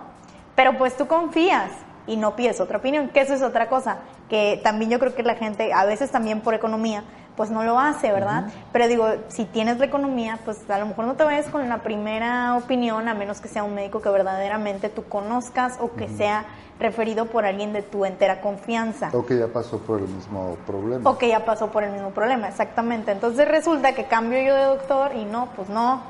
[0.55, 1.71] Pero pues tú confías
[2.05, 3.99] y no pides otra opinión, que eso es otra cosa,
[4.29, 7.03] que también yo creo que la gente, a veces también por economía,
[7.35, 8.51] pues no lo hace, ¿verdad?
[8.73, 11.77] Pero digo, si tienes la economía, pues a lo mejor no te vayas con la
[11.77, 16.45] primera opinión, a menos que sea un médico que verdaderamente tú conozcas o que sea
[16.81, 19.09] referido por alguien de tu entera confianza.
[19.13, 21.09] O que ya pasó por el mismo problema.
[21.09, 23.13] O que ya pasó por el mismo problema, exactamente.
[23.13, 26.01] Entonces resulta que cambio yo de doctor y no, pues no,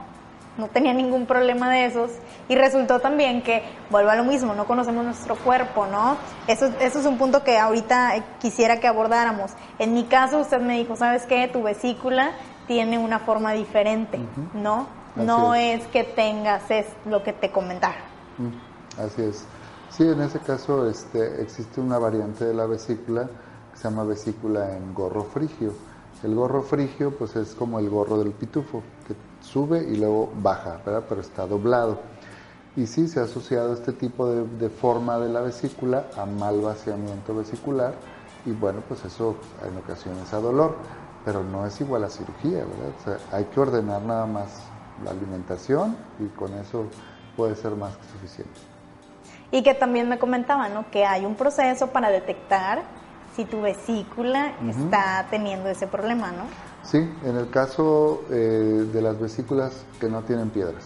[0.60, 2.12] no tenía ningún problema de esos.
[2.48, 6.18] Y resultó también que, vuelvo a lo mismo, no conocemos nuestro cuerpo, ¿no?
[6.48, 9.52] Eso, eso es un punto que ahorita quisiera que abordáramos.
[9.80, 11.48] En mi caso, usted me dijo, ¿sabes qué?
[11.48, 12.32] Tu vesícula
[12.68, 14.20] tiene una forma diferente,
[14.54, 15.00] ¿no?
[15.16, 15.86] no es.
[15.88, 17.96] que tengas es lo que te comentaba.
[18.98, 19.46] Así es.
[19.90, 23.28] Sí, en ese caso este, existe una variante de la vesícula
[23.72, 25.74] que se llama vesícula en gorro frigio.
[26.24, 28.84] El gorro frigio pues es como el gorro del pitufo,
[29.52, 31.04] sube y luego baja, ¿verdad?
[31.08, 32.00] pero está doblado.
[32.76, 37.36] Y sí, se ha asociado este tipo de, forma de la vesícula a mal vaciamiento
[37.36, 37.94] vesicular
[38.46, 39.36] y bueno, pues eso
[39.68, 40.78] en ocasiones a dolor,
[41.26, 42.94] pero no es igual a cirugía, ¿verdad?
[43.00, 44.62] O sea, hay que ordenar nada más
[45.04, 46.86] la alimentación y con eso
[47.36, 48.60] puede ser más que suficiente.
[49.52, 50.90] Y que también me comentaba, ¿no?
[50.92, 52.84] Que hay un proceso para detectar
[53.36, 56.69] si tu vesícula está teniendo ese problema, ¿no?
[56.90, 60.86] Sí, en el caso eh, de las vesículas que no tienen piedras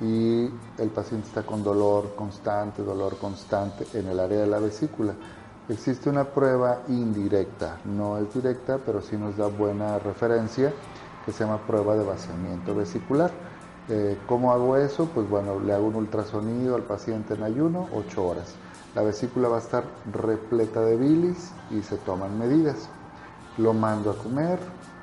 [0.00, 0.48] y
[0.78, 5.14] el paciente está con dolor constante, dolor constante en el área de la vesícula,
[5.68, 10.72] Existe una prueba indirecta, no es directa, pero sí nos da buena referencia,
[11.24, 13.32] que se llama prueba de vaciamiento vesicular.
[13.88, 15.10] Eh, ¿Cómo hago eso?
[15.12, 18.54] Pues bueno, le hago un ultrasonido al paciente en ayuno, 8 horas.
[18.94, 22.88] La vesícula va a estar repleta de bilis y se toman medidas.
[23.58, 24.60] Lo mando a comer,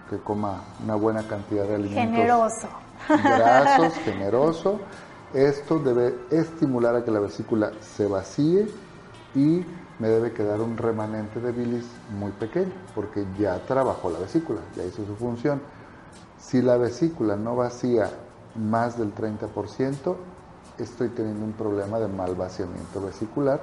[0.09, 2.15] que coma una buena cantidad de alimentos.
[2.15, 2.67] Generoso.
[3.07, 4.79] Grasos, generoso.
[5.33, 8.67] Esto debe estimular a que la vesícula se vacíe
[9.33, 9.65] y
[9.99, 11.85] me debe quedar un remanente de bilis
[12.17, 15.61] muy pequeño, porque ya trabajó la vesícula, ya hizo su función.
[16.39, 18.09] Si la vesícula no vacía
[18.55, 20.15] más del 30%,
[20.77, 23.61] estoy teniendo un problema de mal vaciamiento vesicular.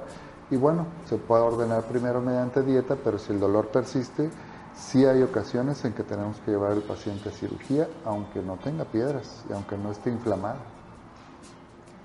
[0.49, 4.29] Y bueno, se puede ordenar primero mediante dieta, pero si el dolor persiste,
[4.75, 8.85] sí hay ocasiones en que tenemos que llevar al paciente a cirugía, aunque no tenga
[8.85, 10.59] piedras y aunque no esté inflamado.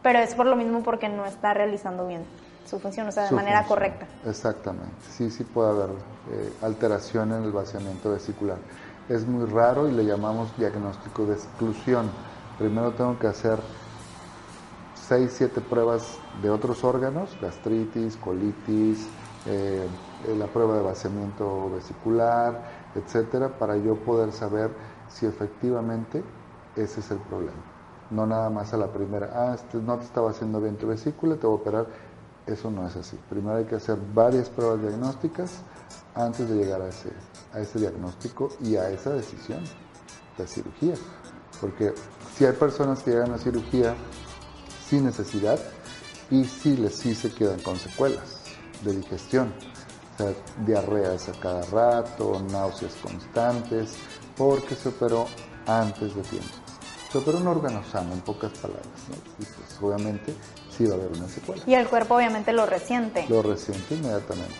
[0.03, 2.25] Pero es por lo mismo porque no está realizando bien
[2.65, 4.07] su función, o sea, de manera correcta.
[4.25, 8.59] Exactamente, sí, sí puede haber eh, alteración en el vaciamiento vesicular.
[9.09, 12.11] Es muy raro y le llamamos diagnóstico de exclusión.
[12.59, 13.61] Primero tengo que hacer
[15.09, 19.07] 6, 7 pruebas de otros órganos, gastritis, colitis,
[19.47, 19.87] eh,
[20.37, 22.63] la prueba de vaciamiento vesicular,
[22.95, 24.71] etcétera, para yo poder saber
[25.09, 26.23] si efectivamente
[26.75, 27.59] ese es el problema.
[28.11, 31.37] No nada más a la primera, ah, este no te estaba haciendo bien tu vesícula,
[31.37, 31.87] te voy a operar
[32.47, 33.19] eso no es así.
[33.29, 35.63] Primero hay que hacer varias pruebas diagnósticas
[36.15, 37.11] antes de llegar a ese,
[37.53, 39.63] a ese diagnóstico y a esa decisión
[40.39, 40.95] de cirugía.
[41.61, 41.93] Porque
[42.35, 43.95] si hay personas que llegan a cirugía
[44.87, 45.59] sin necesidad
[46.31, 48.45] y sí, les, sí se quedan con secuelas
[48.85, 49.53] de digestión.
[50.17, 50.33] O sea,
[50.65, 53.95] diarreas a cada rato, náuseas constantes,
[54.37, 55.27] porque se operó
[55.67, 56.55] antes de tiempo.
[57.13, 58.87] Se operó un órgano sano, en pocas palabras.
[59.39, 60.35] Y pues obviamente
[60.77, 61.63] sí va a haber una secuela.
[61.67, 63.27] Y el cuerpo obviamente lo resiente.
[63.29, 64.55] Lo resiente inmediatamente.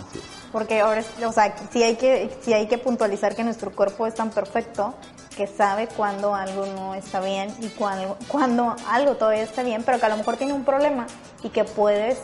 [0.00, 0.24] Así es.
[0.50, 4.14] Porque ahora, o sea, sí hay que, sí hay que puntualizar que nuestro cuerpo es
[4.14, 4.94] tan perfecto
[5.36, 9.98] que sabe cuando algo no está bien y cuando, cuando algo todavía está bien, pero
[9.98, 11.06] que a lo mejor tiene un problema
[11.42, 12.18] y que puedes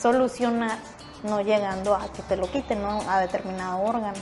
[0.00, 0.78] solucionar
[1.22, 3.00] no llegando a que te lo quiten, ¿no?
[3.08, 4.18] A determinado órgano.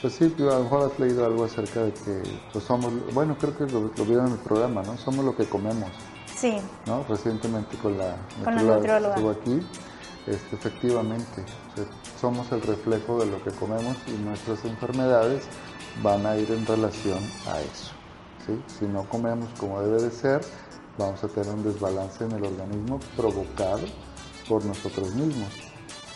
[0.00, 2.22] Pues sí, a lo mejor has leído algo acerca de que
[2.52, 4.96] pues somos, bueno, creo que lo, lo vieron en el programa, ¿no?
[4.96, 5.90] Somos lo que comemos.
[6.34, 6.56] Sí.
[6.86, 7.04] ¿no?
[7.08, 9.64] Recientemente con la con nutrióloga estuvo aquí,
[10.26, 11.44] este, efectivamente,
[12.20, 15.44] somos el reflejo de lo que comemos y nuestras enfermedades
[16.02, 17.92] van a ir en relación a eso.
[18.44, 18.60] ¿sí?
[18.78, 20.40] Si no comemos como debe de ser,
[20.98, 23.84] vamos a tener un desbalance en el organismo provocado
[24.48, 25.71] por nosotros mismos.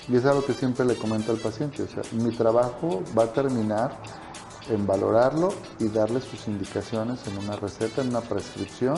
[0.08, 3.32] Y es algo que siempre le comento al paciente, o sea, mi trabajo va a
[3.32, 3.98] terminar
[4.68, 8.96] en valorarlo y darle sus indicaciones en una receta, en una prescripción,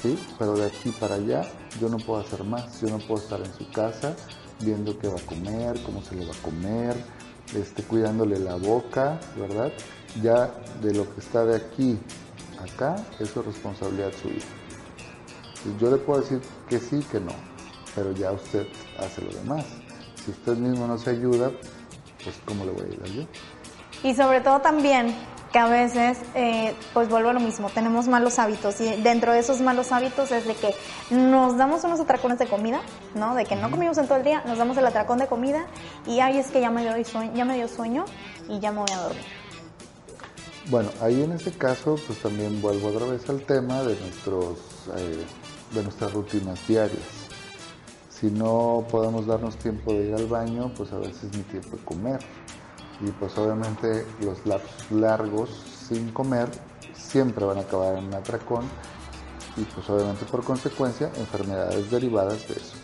[0.00, 0.18] ¿sí?
[0.38, 1.42] Pero de aquí para allá
[1.80, 4.16] yo no puedo hacer más, yo no puedo estar en su casa
[4.60, 6.96] viendo qué va a comer, cómo se le va a comer,
[7.54, 9.72] este, cuidándole la boca, ¿verdad?
[10.22, 11.98] Ya de lo que está de aquí
[12.60, 14.44] acá, eso es responsabilidad suya.
[15.78, 17.32] Yo le puedo decir que sí, que no,
[17.94, 18.66] pero ya usted
[18.98, 19.64] hace lo demás.
[20.24, 21.50] Si usted mismo no se ayuda,
[22.22, 23.22] pues ¿cómo le voy a ayudar yo?
[24.02, 25.14] Y sobre todo también
[25.52, 29.40] que a veces, eh, pues vuelvo a lo mismo, tenemos malos hábitos y dentro de
[29.40, 30.74] esos malos hábitos es de que
[31.10, 32.80] nos damos unos atracones de comida,
[33.14, 33.34] ¿no?
[33.34, 35.66] De que no comimos en todo el día, nos damos el atracón de comida
[36.06, 38.04] y ahí es que ya me dio sueño, ya me dio sueño
[38.48, 39.24] y ya me voy a dormir.
[40.68, 44.58] Bueno, ahí en este caso, pues también vuelvo otra vez al tema de nuestros,
[44.96, 45.24] eh,
[45.74, 47.19] de nuestras rutinas diarias.
[48.20, 51.84] Si no podemos darnos tiempo de ir al baño, pues a veces ni tiempo de
[51.84, 52.20] comer
[53.00, 55.48] y pues obviamente los lapsos largos
[55.88, 56.50] sin comer
[56.92, 58.64] siempre van a acabar en un atracón
[59.56, 62.76] y pues obviamente por consecuencia enfermedades derivadas de eso.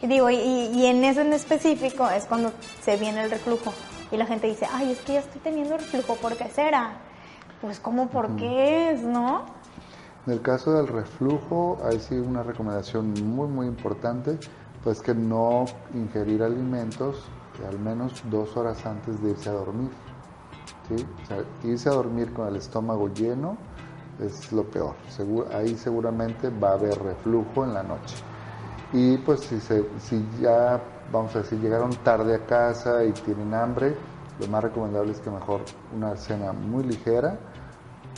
[0.00, 2.52] Y digo, y, y en ese en específico es cuando
[2.82, 3.74] se viene el reflujo
[4.10, 6.98] y la gente dice, ay, es que ya estoy teniendo reflujo, ¿por qué será?
[7.60, 9.55] Pues como, ¿por qué es, no?
[10.26, 14.38] En el caso del reflujo, hay sí una recomendación muy, muy importante,
[14.82, 17.24] pues que no ingerir alimentos
[17.64, 19.90] al menos dos horas antes de irse a dormir.
[20.88, 21.06] ¿sí?
[21.68, 23.56] irse a dormir con el estómago lleno
[24.20, 24.94] es lo peor.
[25.52, 28.16] ahí seguramente va a haber reflujo en la noche.
[28.92, 30.80] Y pues si, si ya,
[31.12, 33.94] vamos a decir, llegaron tarde a casa y tienen hambre,
[34.40, 35.60] lo más recomendable es que mejor
[35.94, 37.38] una cena muy ligera,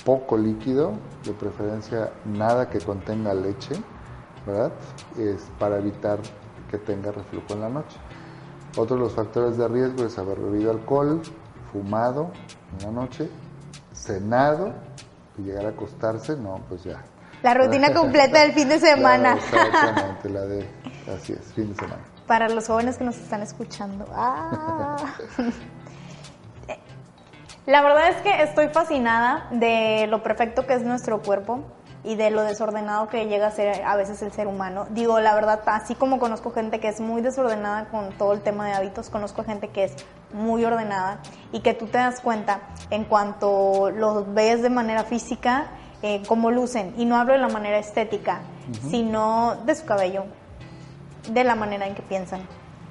[0.05, 0.93] poco líquido,
[1.25, 3.75] de preferencia nada que contenga leche,
[4.47, 4.73] ¿verdad?
[5.19, 6.19] Es para evitar
[6.71, 7.97] que tenga reflujo en la noche.
[8.77, 11.21] Otro de los factores de riesgo es haber bebido alcohol,
[11.73, 12.31] fumado
[12.79, 13.29] en la noche,
[13.93, 14.73] cenado
[15.39, 17.03] y llegar a acostarse, no, pues ya.
[17.43, 19.35] La rutina completa del fin de semana.
[19.35, 20.69] exactamente, la de,
[21.15, 22.03] así es, fin de semana.
[22.27, 24.05] para los jóvenes que nos están escuchando.
[24.13, 24.97] Ah.
[27.69, 31.61] La verdad es que estoy fascinada de lo perfecto que es nuestro cuerpo
[32.03, 34.87] y de lo desordenado que llega a ser a veces el ser humano.
[34.89, 38.67] Digo, la verdad, así como conozco gente que es muy desordenada con todo el tema
[38.67, 39.97] de hábitos, conozco gente que es
[40.33, 41.21] muy ordenada
[41.53, 45.67] y que tú te das cuenta en cuanto los ves de manera física,
[46.01, 46.95] eh, cómo lucen.
[46.97, 48.41] Y no hablo de la manera estética,
[48.89, 50.25] sino de su cabello,
[51.31, 52.41] de la manera en que piensan.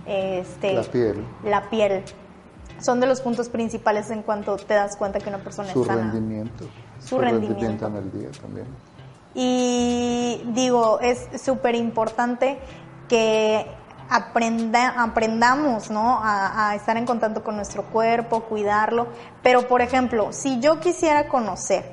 [0.05, 1.25] Este, la piel.
[1.43, 2.03] La piel.
[2.79, 5.87] Son de los puntos principales en cuanto te das cuenta que una persona su es
[5.87, 6.11] sana.
[6.11, 6.65] Rendimiento.
[6.99, 7.87] Su, su rendimiento.
[7.87, 8.67] en el día también.
[9.33, 12.59] Y digo, es súper importante
[13.07, 13.67] que
[14.09, 16.19] aprenda, aprendamos ¿no?
[16.23, 19.07] A, a, estar en contacto con nuestro cuerpo, cuidarlo.
[19.43, 21.85] Pero, por ejemplo, si yo quisiera conocer,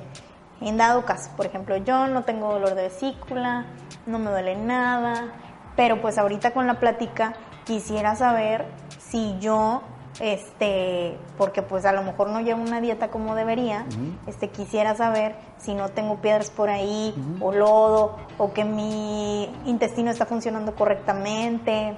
[0.61, 3.65] en dado caso, por ejemplo, yo no tengo dolor de vesícula,
[4.05, 5.33] no me duele nada,
[5.75, 7.33] pero pues ahorita con la plática
[7.65, 8.65] quisiera saber
[8.97, 9.81] si yo
[10.19, 13.85] este, porque pues a lo mejor no llevo una dieta como debería,
[14.27, 20.11] este, quisiera saber si no tengo piedras por ahí, o lodo, o que mi intestino
[20.11, 21.97] está funcionando correctamente.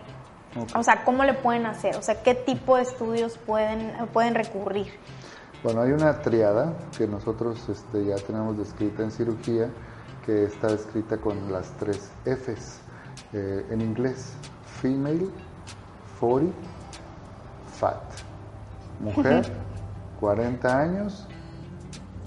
[0.75, 1.95] O sea, ¿cómo le pueden hacer?
[1.97, 4.87] O sea, ¿qué tipo de estudios pueden, pueden recurrir?
[5.63, 9.69] Bueno, hay una triada que nosotros este, ya tenemos descrita en cirugía,
[10.25, 12.79] que está escrita con las tres Fs
[13.33, 14.33] eh, en inglés,
[14.81, 15.29] female,
[16.19, 16.55] 40,
[17.79, 18.01] fat.
[18.99, 19.45] Mujer,
[20.19, 21.27] 40 años,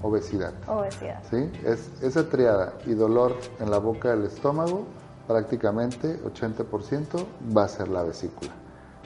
[0.01, 0.53] obesidad.
[0.67, 1.21] Obesidad.
[1.29, 1.51] ¿Sí?
[1.65, 4.85] Es, esa triada y dolor en la boca del estómago,
[5.27, 7.25] prácticamente 80%
[7.55, 8.51] va a ser la vesícula.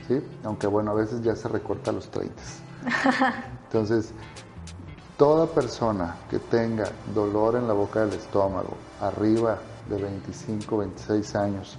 [0.08, 0.22] ¿Sí?
[0.43, 2.36] Aunque bueno, a veces ya se recorta a los 30.
[3.66, 4.12] Entonces,
[5.18, 9.58] toda persona que tenga dolor en la boca del estómago, arriba
[9.89, 11.78] de 25, 26 años,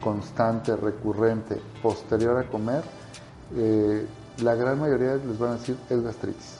[0.00, 2.84] constante, recurrente, posterior a comer,
[3.54, 4.06] eh,
[4.42, 6.58] la gran mayoría les van a decir es gastritis.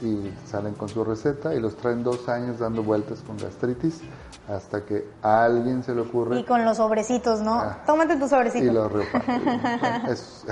[0.00, 4.00] Y salen con su receta y los traen dos años dando vueltas con gastritis
[4.48, 6.40] hasta que a alguien se le ocurre.
[6.40, 7.54] Y con los sobrecitos, ¿no?
[7.54, 8.64] Ah, Tómate tu sobrecito.
[8.64, 8.90] Y los,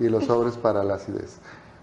[0.00, 1.38] y los sobres para la acidez.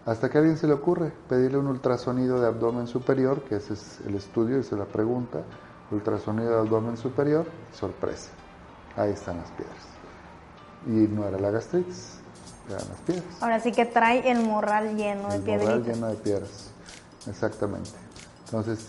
[0.05, 3.73] Hasta que a alguien se le ocurre pedirle un ultrasonido de abdomen superior, que ese
[3.73, 5.43] es el estudio, y se la pregunta.
[5.91, 8.30] Ultrasonido de abdomen superior, sorpresa.
[8.95, 9.78] Ahí están las piedras.
[10.86, 12.16] Y no era la gastritis,
[12.70, 13.26] las piedras.
[13.41, 15.70] Ahora sí que trae el morral lleno de piedras.
[15.70, 16.70] El morral lleno de piedras,
[17.28, 17.91] exactamente.
[18.45, 18.88] Entonces,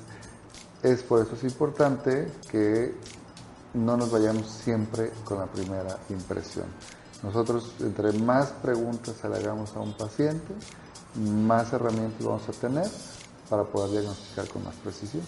[0.82, 2.94] es por eso es importante que
[3.74, 6.66] no nos vayamos siempre con la primera impresión.
[7.22, 10.54] Nosotros, entre más preguntas le hagamos a un paciente,
[11.16, 12.86] más herramientas vamos a tener
[13.50, 15.24] para poder diagnosticar con más precisión.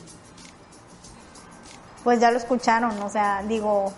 [2.04, 3.92] Pues ya lo escucharon, o sea, digo,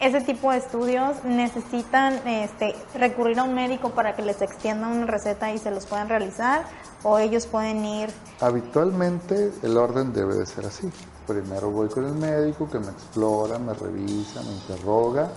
[0.00, 5.06] ese tipo de estudios necesitan este, recurrir a un médico para que les extienda una
[5.06, 6.64] receta y se los puedan realizar
[7.02, 8.10] o ellos pueden ir.
[8.40, 10.88] Habitualmente el orden debe de ser así.
[11.26, 15.28] Primero voy con el médico que me explora, me revisa, me interroga,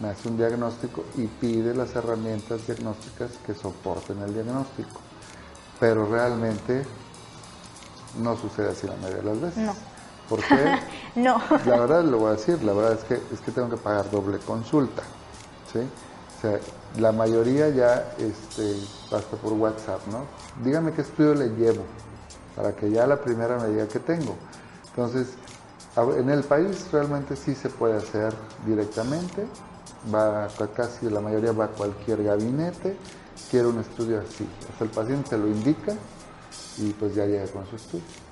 [0.00, 5.00] me hace un diagnóstico y pide las herramientas diagnósticas que soporten el diagnóstico.
[5.80, 6.84] Pero realmente
[8.20, 9.58] no sucede así la mayoría de las veces.
[9.58, 9.97] No.
[10.28, 10.78] ¿Por qué?
[11.14, 11.40] no.
[11.66, 14.10] La verdad lo voy a decir, la verdad es que es que tengo que pagar
[14.10, 15.02] doble consulta.
[15.72, 15.80] ¿sí?
[15.80, 16.60] O sea,
[16.98, 18.76] la mayoría ya este,
[19.10, 20.24] basta por WhatsApp, ¿no?
[20.64, 21.84] Dígame qué estudio le llevo
[22.54, 24.36] para que ya la primera me diga que tengo.
[24.90, 25.28] Entonces,
[25.96, 28.32] en el país realmente sí se puede hacer
[28.66, 29.46] directamente,
[30.12, 32.96] va casi la mayoría va a cualquier gabinete,
[33.50, 34.46] quiere un estudio así.
[34.78, 35.94] Sea, el paciente lo indica
[36.78, 38.27] y pues ya llega con su estudio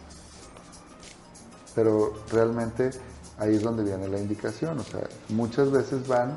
[1.76, 2.90] pero realmente
[3.38, 4.80] ahí es donde viene la indicación.
[4.80, 6.36] O sea, muchas veces van,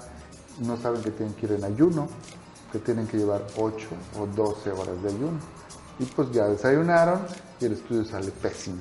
[0.59, 2.09] no saben que tienen que ir en ayuno,
[2.71, 3.87] que tienen que llevar 8
[4.19, 5.39] o 12 horas de ayuno.
[5.97, 7.21] Y pues ya desayunaron
[7.59, 8.77] y el estudio sale pésimo.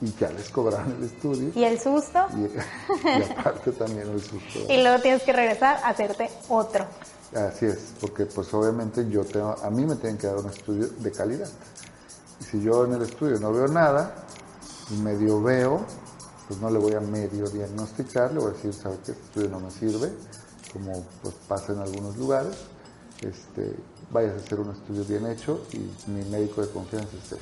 [0.00, 1.50] Y ya les cobraron el estudio.
[1.54, 2.20] ¿Y el susto?
[2.36, 4.60] Y, aparte también el susto.
[4.68, 6.86] y luego tienes que regresar a hacerte otro.
[7.34, 10.88] Así es, porque pues obviamente yo tengo, a mí me tienen que dar un estudio
[10.98, 11.48] de calidad.
[12.40, 14.27] Y si yo en el estudio no veo nada,
[14.90, 15.84] medio veo,
[16.46, 19.48] pues no le voy a medio diagnosticar, le voy a decir, sabe que este estudio
[19.50, 20.12] no me sirve,
[20.72, 22.56] como pues pasa en algunos lugares,
[23.20, 23.74] este,
[24.10, 27.36] vayas a hacer un estudio bien hecho y mi médico de confianza es este.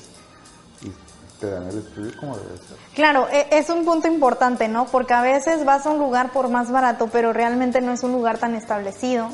[0.83, 0.93] Y
[1.41, 2.77] te dan el estudio como debe ser.
[2.95, 4.87] Claro, e, es un punto importante, ¿no?
[4.87, 8.13] Porque a veces vas a un lugar por más barato, pero realmente no es un
[8.13, 9.29] lugar tan establecido,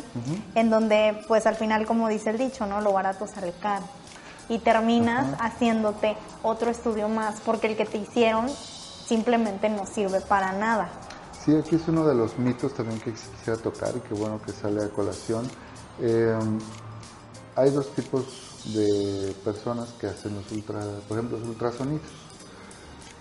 [0.54, 2.80] en donde, pues al final, como dice el dicho, ¿no?
[2.80, 3.84] Lo barato sale caro
[4.52, 10.52] y terminas haciéndote otro estudio más porque el que te hicieron simplemente no sirve para
[10.52, 10.90] nada.
[11.42, 14.52] Sí, aquí es uno de los mitos también que quisiera tocar y que bueno que
[14.52, 15.48] sale a colación.
[16.00, 16.38] Eh,
[17.56, 22.02] hay dos tipos de personas que hacen los ultra, por ejemplo, los ultrasonidos.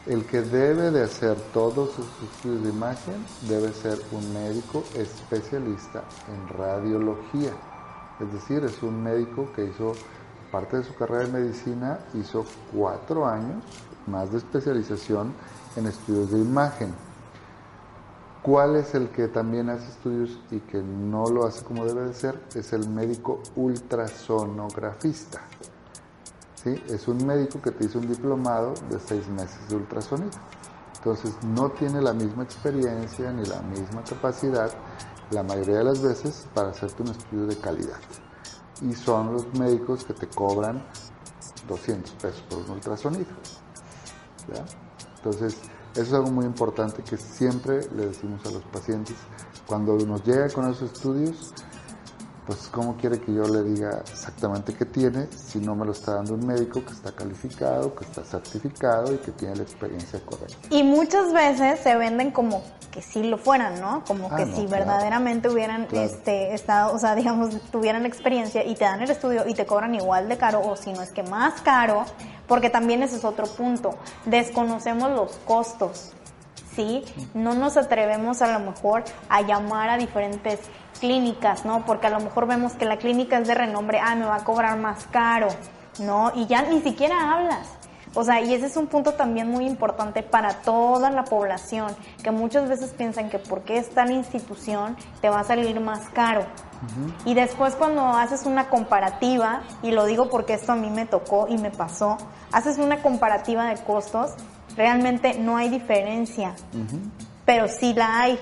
[0.08, 6.03] El que debe de hacer todos sus estudios de imagen debe ser un médico especialista
[6.28, 7.53] en radiología.
[8.20, 9.94] Es decir, es un médico que hizo
[10.52, 12.45] parte de su carrera de medicina, hizo
[12.76, 13.64] cuatro años
[14.07, 15.34] más de especialización
[15.76, 16.94] en estudios de imagen.
[18.41, 22.14] ¿Cuál es el que también hace estudios y que no lo hace como debe de
[22.14, 22.41] ser?
[22.56, 25.41] Es el médico ultrasonografista.
[26.56, 26.84] ¿Sí?
[26.90, 30.32] Es un médico que te hizo un diplomado de seis meses de ultrasonido.
[30.98, 34.72] Entonces no tiene la misma experiencia ni la misma capacidad
[35.32, 37.98] la mayoría de las veces para hacerte un estudio de calidad.
[38.82, 40.84] Y son los médicos que te cobran
[41.68, 43.30] 200 pesos por un ultrasonido.
[45.18, 45.58] Entonces,
[45.94, 49.16] eso es algo muy importante que siempre le decimos a los pacientes.
[49.68, 51.53] Cuando nos llega con esos estudios,
[52.45, 56.15] pues cómo quiere que yo le diga exactamente qué tiene si no me lo está
[56.15, 60.57] dando un médico que está calificado, que está certificado y que tiene la experiencia correcta.
[60.69, 64.03] Y muchas veces se venden como que sí lo fueran, ¿no?
[64.05, 64.85] Como Ah, que no, si claro.
[64.85, 66.05] verdaderamente hubieran Claro.
[66.07, 69.95] este estado, o sea, digamos, tuvieran experiencia y te dan el estudio y te cobran
[69.95, 72.03] igual de caro o si no es que más caro,
[72.47, 73.91] porque también ese es otro punto.
[74.26, 76.11] Desconocemos los costos.
[76.82, 77.03] ¿Sí?
[77.36, 80.60] No nos atrevemos a lo mejor a llamar a diferentes
[80.99, 81.86] clínicas, ¿no?
[81.86, 84.44] Porque a lo mejor vemos que la clínica es de renombre, ah, me va a
[84.44, 85.49] cobrar más caro,
[85.99, 86.32] ¿no?
[86.34, 87.68] Y ya ni siquiera hablas.
[88.16, 92.32] O sea, y ese es un punto también muy importante para toda la población, que
[92.32, 96.45] muchas veces piensan que porque es tal institución te va a salir más caro.
[97.26, 101.48] Y después cuando haces una comparativa, y lo digo porque esto a mí me tocó
[101.48, 102.18] y me pasó,
[102.52, 104.32] haces una comparativa de costos,
[104.76, 106.56] realmente no hay diferencia,
[107.45, 108.39] pero sí la hay.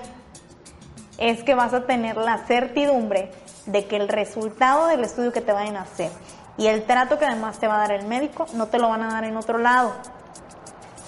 [1.18, 3.30] Es que vas a tener la certidumbre
[3.66, 6.10] de que el resultado del estudio que te vayan a hacer
[6.56, 9.02] y el trato que además te va a dar el médico no te lo van
[9.02, 9.92] a dar en otro lado.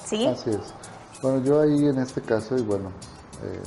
[0.05, 0.27] ¿Sí?
[0.27, 0.74] Así es.
[1.23, 2.90] Bueno, yo ahí en este caso, y bueno,
[3.43, 3.62] eh,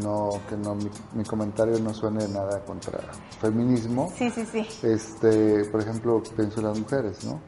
[0.00, 2.98] no que no mi, mi comentario no suene nada contra
[3.40, 4.12] feminismo.
[4.16, 4.66] Sí, sí, sí.
[4.82, 7.40] Este, por ejemplo, pienso en las mujeres, ¿no?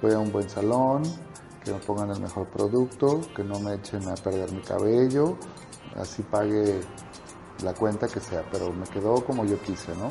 [0.00, 1.02] Voy a un buen salón,
[1.64, 5.36] que me pongan el mejor producto, que no me echen a perder mi cabello,
[5.96, 6.80] así pague
[7.62, 10.08] la cuenta que sea, pero me quedó como yo quise, ¿no?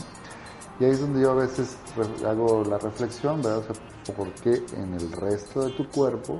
[0.80, 1.78] Y ahí es donde yo a veces
[2.26, 3.60] hago la reflexión, ¿verdad?
[3.60, 6.40] O sea, ¿por qué en el resto de tu cuerpo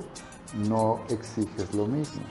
[0.68, 2.22] no exiges lo mismo?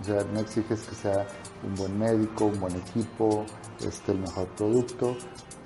[0.00, 1.26] O sea, no exiges que sea
[1.62, 3.44] un buen médico, un buen equipo,
[3.84, 5.16] este, el mejor producto,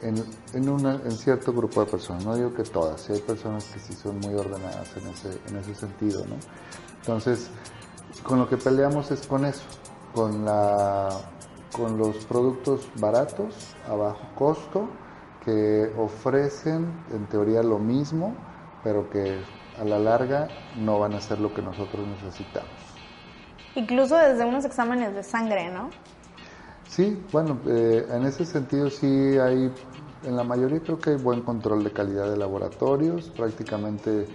[0.03, 0.23] en,
[0.53, 2.25] en, una, en cierto grupo de personas.
[2.25, 5.57] No digo que todas, sí hay personas que sí son muy ordenadas en ese, en
[5.57, 6.37] ese sentido, ¿no?
[7.01, 7.51] Entonces,
[8.23, 9.65] con lo que peleamos es con eso,
[10.15, 11.09] con, la,
[11.73, 13.55] con los productos baratos,
[13.89, 14.89] a bajo costo,
[15.45, 18.35] que ofrecen en teoría lo mismo,
[18.83, 19.39] pero que
[19.79, 22.71] a la larga no van a ser lo que nosotros necesitamos.
[23.77, 25.91] Incluso desde unos exámenes de sangre, ¿no?
[26.89, 29.71] Sí, bueno, eh, en ese sentido sí hay,
[30.25, 34.27] en la mayoría creo que hay buen control de calidad de laboratorios, prácticamente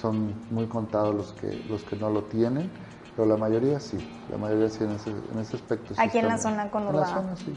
[0.00, 2.70] son muy contados los que, los que no lo tienen,
[3.16, 3.98] pero la mayoría sí,
[4.30, 5.94] la mayoría sí en ese, en ese aspecto.
[5.94, 7.00] sí Aquí en la zona En conurbada.
[7.00, 7.56] la zona sí,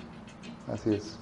[0.72, 1.20] así es.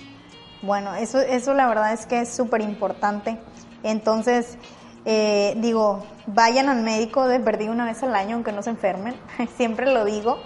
[0.62, 3.40] Bueno, eso, eso la verdad es que es súper importante.
[3.84, 4.58] Entonces,
[5.06, 9.16] eh, digo, vayan al médico de perdido una vez al año, aunque no se enfermen.
[9.58, 10.38] Siempre lo digo.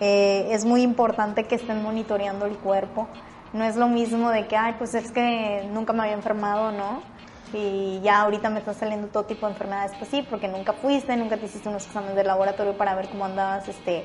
[0.00, 3.08] Eh, es muy importante que estén monitoreando el cuerpo.
[3.52, 7.00] No es lo mismo de que, ay, pues es que nunca me había enfermado, ¿no?
[7.52, 9.92] Y ya ahorita me están saliendo todo tipo de enfermedades.
[9.98, 13.24] Pues sí, porque nunca fuiste, nunca te hiciste unos exámenes de laboratorio para ver cómo
[13.24, 14.04] andabas, este,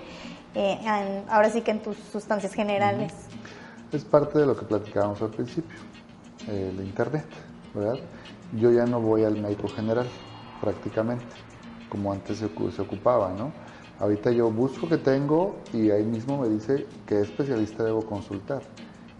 [0.55, 3.13] eh, ahora sí que en tus sustancias generales.
[3.91, 5.77] Es parte de lo que platicábamos al principio,
[6.47, 7.25] el internet,
[7.73, 7.99] ¿verdad?
[8.53, 10.07] Yo ya no voy al médico general,
[10.61, 11.25] prácticamente,
[11.89, 13.51] como antes se ocupaba, ¿no?
[14.03, 18.61] Ahorita yo busco que tengo y ahí mismo me dice qué especialista debo consultar.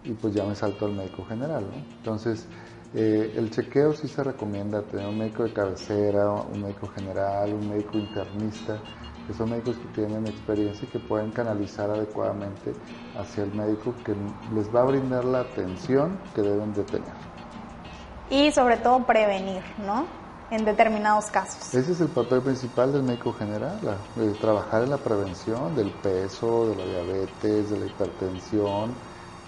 [0.04, 1.96] Y pues ya me salto al médico general, ¿no?
[1.96, 2.44] Entonces,
[2.92, 7.66] eh, el chequeo sí se recomienda tener un médico de cabecera, un médico general, un
[7.66, 8.78] médico internista,
[9.26, 12.74] que son médicos que tienen experiencia y que pueden canalizar adecuadamente
[13.16, 14.14] hacia el médico que
[14.54, 17.14] les va a brindar la atención que deben de tener.
[18.28, 20.23] y sobre todo prevenir, ¿no?
[20.54, 21.74] En determinados casos.
[21.74, 23.76] Ese es el papel principal del médico general,
[24.14, 28.94] de trabajar en la prevención del peso, de la diabetes, de la hipertensión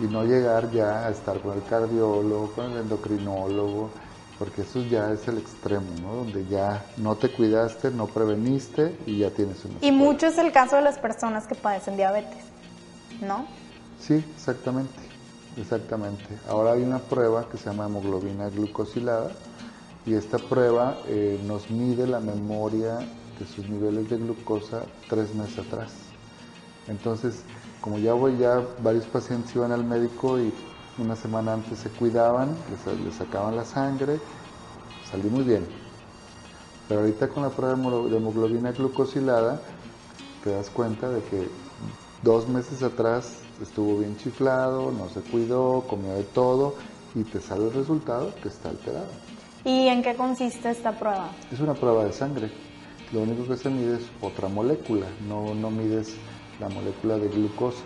[0.01, 3.91] y no llegar ya a estar con el cardiólogo, con el endocrinólogo,
[4.37, 6.13] porque eso ya es el extremo, ¿no?
[6.17, 10.51] Donde ya no te cuidaste, no preveniste y ya tienes una Y mucho es el
[10.51, 12.47] caso de las personas que padecen diabetes,
[13.21, 13.47] ¿no?
[14.01, 15.07] Sí, exactamente.
[15.57, 16.25] Exactamente.
[16.51, 19.31] Ahora hay una prueba que se llama hemoglobina glucosilada
[20.07, 22.99] y esta prueba eh, nos mide la memoria
[23.39, 25.91] de sus niveles de glucosa tres meses atrás.
[26.87, 27.43] Entonces,
[27.81, 30.53] como ya voy, ya varios pacientes iban al médico y
[30.99, 32.57] una semana antes se cuidaban,
[33.05, 34.21] les, sacaban la sangre,
[35.11, 35.67] salí muy bien.
[36.89, 39.61] Pero ahorita con la prueba de hemoglobina glucosilada,
[40.45, 41.49] te das cuenta de que
[42.23, 46.75] dos meses atrás estuvo bien chiflado, no se cuidó, comió de todo
[47.17, 49.09] y te sale el resultado que está alterado.
[49.67, 51.31] ¿Y en qué consiste esta prueba?
[51.51, 52.53] Es una prueba de sangre.
[53.13, 56.15] Lo único que se mide es otra molécula, no, no mides
[56.61, 57.83] la molécula de glucosa,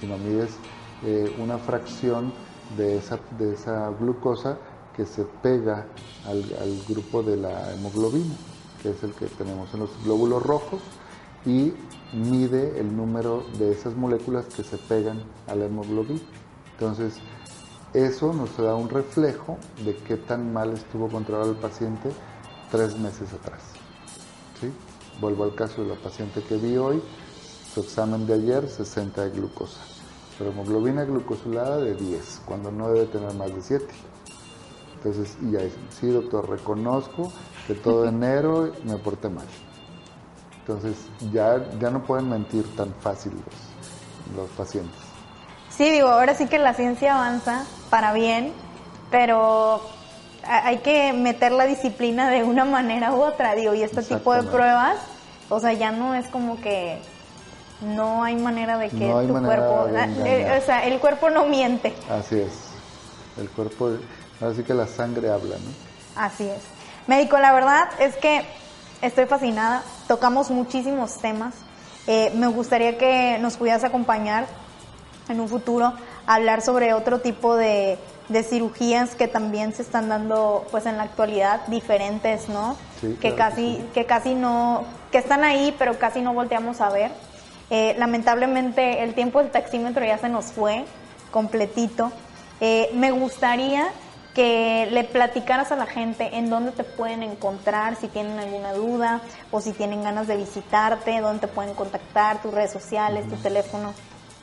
[0.00, 0.56] sino mides
[1.04, 2.32] eh, una fracción
[2.78, 4.56] de esa, de esa glucosa
[4.96, 5.86] que se pega
[6.26, 8.34] al, al grupo de la hemoglobina,
[8.82, 10.80] que es el que tenemos en los glóbulos rojos,
[11.44, 11.74] y
[12.14, 16.20] mide el número de esas moléculas que se pegan a la hemoglobina.
[16.72, 17.20] Entonces,
[17.94, 22.10] eso nos da un reflejo de qué tan mal estuvo controlado el paciente
[22.70, 23.60] tres meses atrás.
[24.60, 24.72] ¿Sí?
[25.20, 27.02] Vuelvo al caso de la paciente que vi hoy,
[27.72, 29.80] su examen de ayer 60 de glucosa,
[30.38, 33.86] pero hemoglobina glucosilada de 10, cuando no debe tener más de 7.
[34.96, 35.60] Entonces, y ya
[35.90, 37.32] sí doctor, reconozco
[37.66, 39.46] que todo enero me porté mal.
[40.60, 40.96] Entonces
[41.32, 43.32] ya, ya no pueden mentir tan fácil
[44.36, 45.11] los, pacientes.
[45.76, 48.52] Sí, digo, ahora sí que la ciencia avanza para bien,
[49.10, 49.80] pero
[50.44, 54.42] hay que meter la disciplina de una manera u otra, digo, y este tipo de
[54.42, 54.96] pruebas,
[55.48, 56.98] o sea, ya no es como que
[57.80, 61.94] no hay manera de que tu cuerpo, ah, eh, o sea, el cuerpo no miente.
[62.10, 62.52] Así es,
[63.38, 63.92] el cuerpo,
[64.40, 66.22] así que la sangre habla, ¿no?
[66.22, 66.62] Así es.
[67.06, 68.44] Médico, la verdad es que
[69.00, 71.54] estoy fascinada, tocamos muchísimos temas.
[72.06, 74.46] Eh, me gustaría que nos pudieras acompañar
[75.28, 75.92] en un futuro
[76.26, 77.98] hablar sobre otro tipo de,
[78.48, 82.78] cirugías que también se están dando pues en la actualidad diferentes no
[83.20, 87.10] que casi que, casi no que están ahí pero casi no volteamos a ver.
[87.68, 90.84] Eh, lamentablemente el tiempo del taxímetro ya se nos fue
[91.30, 92.10] completito.
[92.60, 93.88] Eh, me gustaría
[94.34, 99.20] que le platicaras a la gente en dónde te pueden encontrar, si tienen alguna duda
[99.50, 103.92] o si tienen ganas de visitarte, dónde te pueden contactar, tus redes sociales, tu teléfono.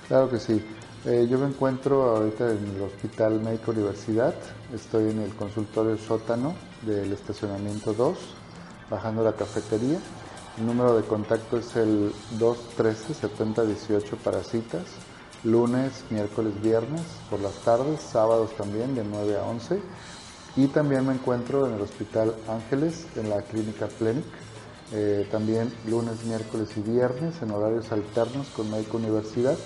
[0.10, 0.62] Claro que sí.
[1.06, 4.36] Eh, yo me encuentro ahorita en el Hospital Médico Universidad,
[4.74, 8.18] estoy en el consultorio sótano del estacionamiento 2,
[8.90, 10.00] bajando la cafetería.
[10.58, 14.84] El número de contacto es el 213-7018 para citas
[15.44, 19.80] lunes, miércoles, viernes por las tardes, sábados también de 9 a 11.
[20.56, 24.26] Y también me encuentro en el Hospital Ángeles, en la Clínica Plenic,
[24.92, 29.58] eh, también lunes, miércoles y viernes en horarios alternos con Médico Universidad.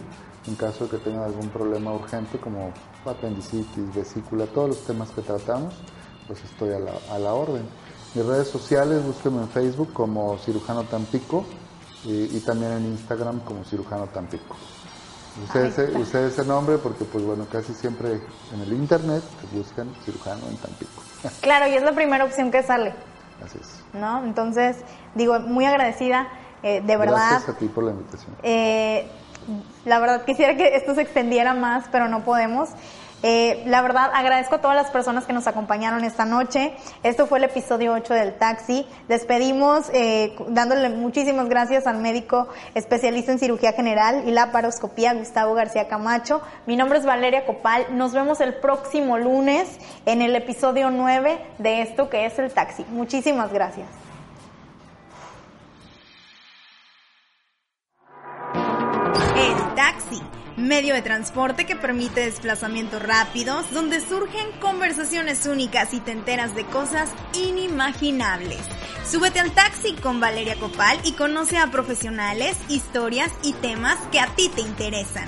[0.48, 2.74] en caso de que tengan algún problema urgente como
[3.06, 5.74] apendicitis, vesícula, todos los temas que tratamos,
[6.28, 7.64] pues estoy a la, a la orden.
[8.14, 11.46] Mis redes sociales, búsquenme en Facebook como Cirujano Tampico
[12.06, 14.56] y, también en Instagram como Cirujano Tampico.
[15.42, 18.22] Ustedes, ese nombre porque pues bueno, casi siempre
[18.54, 21.02] en el internet buscan cirujano en Tampico.
[21.42, 22.94] Claro, y es la primera opción que sale.
[23.44, 23.84] Así es.
[23.94, 24.24] ¿No?
[24.24, 24.78] Entonces,
[25.16, 26.28] digo, muy agradecida,
[26.62, 27.30] eh, de verdad.
[27.32, 28.36] Gracias a ti por la invitación.
[28.44, 29.10] Eh,
[29.86, 32.70] la verdad quisiera que esto se extendiera más, pero no podemos.
[33.24, 36.74] Eh, la verdad, agradezco a todas las personas que nos acompañaron esta noche.
[37.02, 38.86] Esto fue el episodio 8 del taxi.
[39.08, 45.54] Despedimos eh, dándole muchísimas gracias al médico especialista en cirugía general y la paroscopía, Gustavo
[45.56, 46.42] García Camacho.
[46.68, 47.88] Mi nombre es Valeria Copal.
[47.92, 52.86] Nos vemos el próximo lunes en el episodio 9 de esto que es el taxi.
[52.90, 53.88] Muchísimas gracias.
[59.76, 60.22] taxi,
[60.58, 66.66] medio de transporte que permite desplazamientos rápidos, donde surgen conversaciones únicas y te enteras de
[66.66, 68.62] cosas inimaginables.
[69.06, 74.28] Súbete al taxi con Valeria Copal y conoce a profesionales, historias y temas que a
[74.36, 75.28] ti te interesan.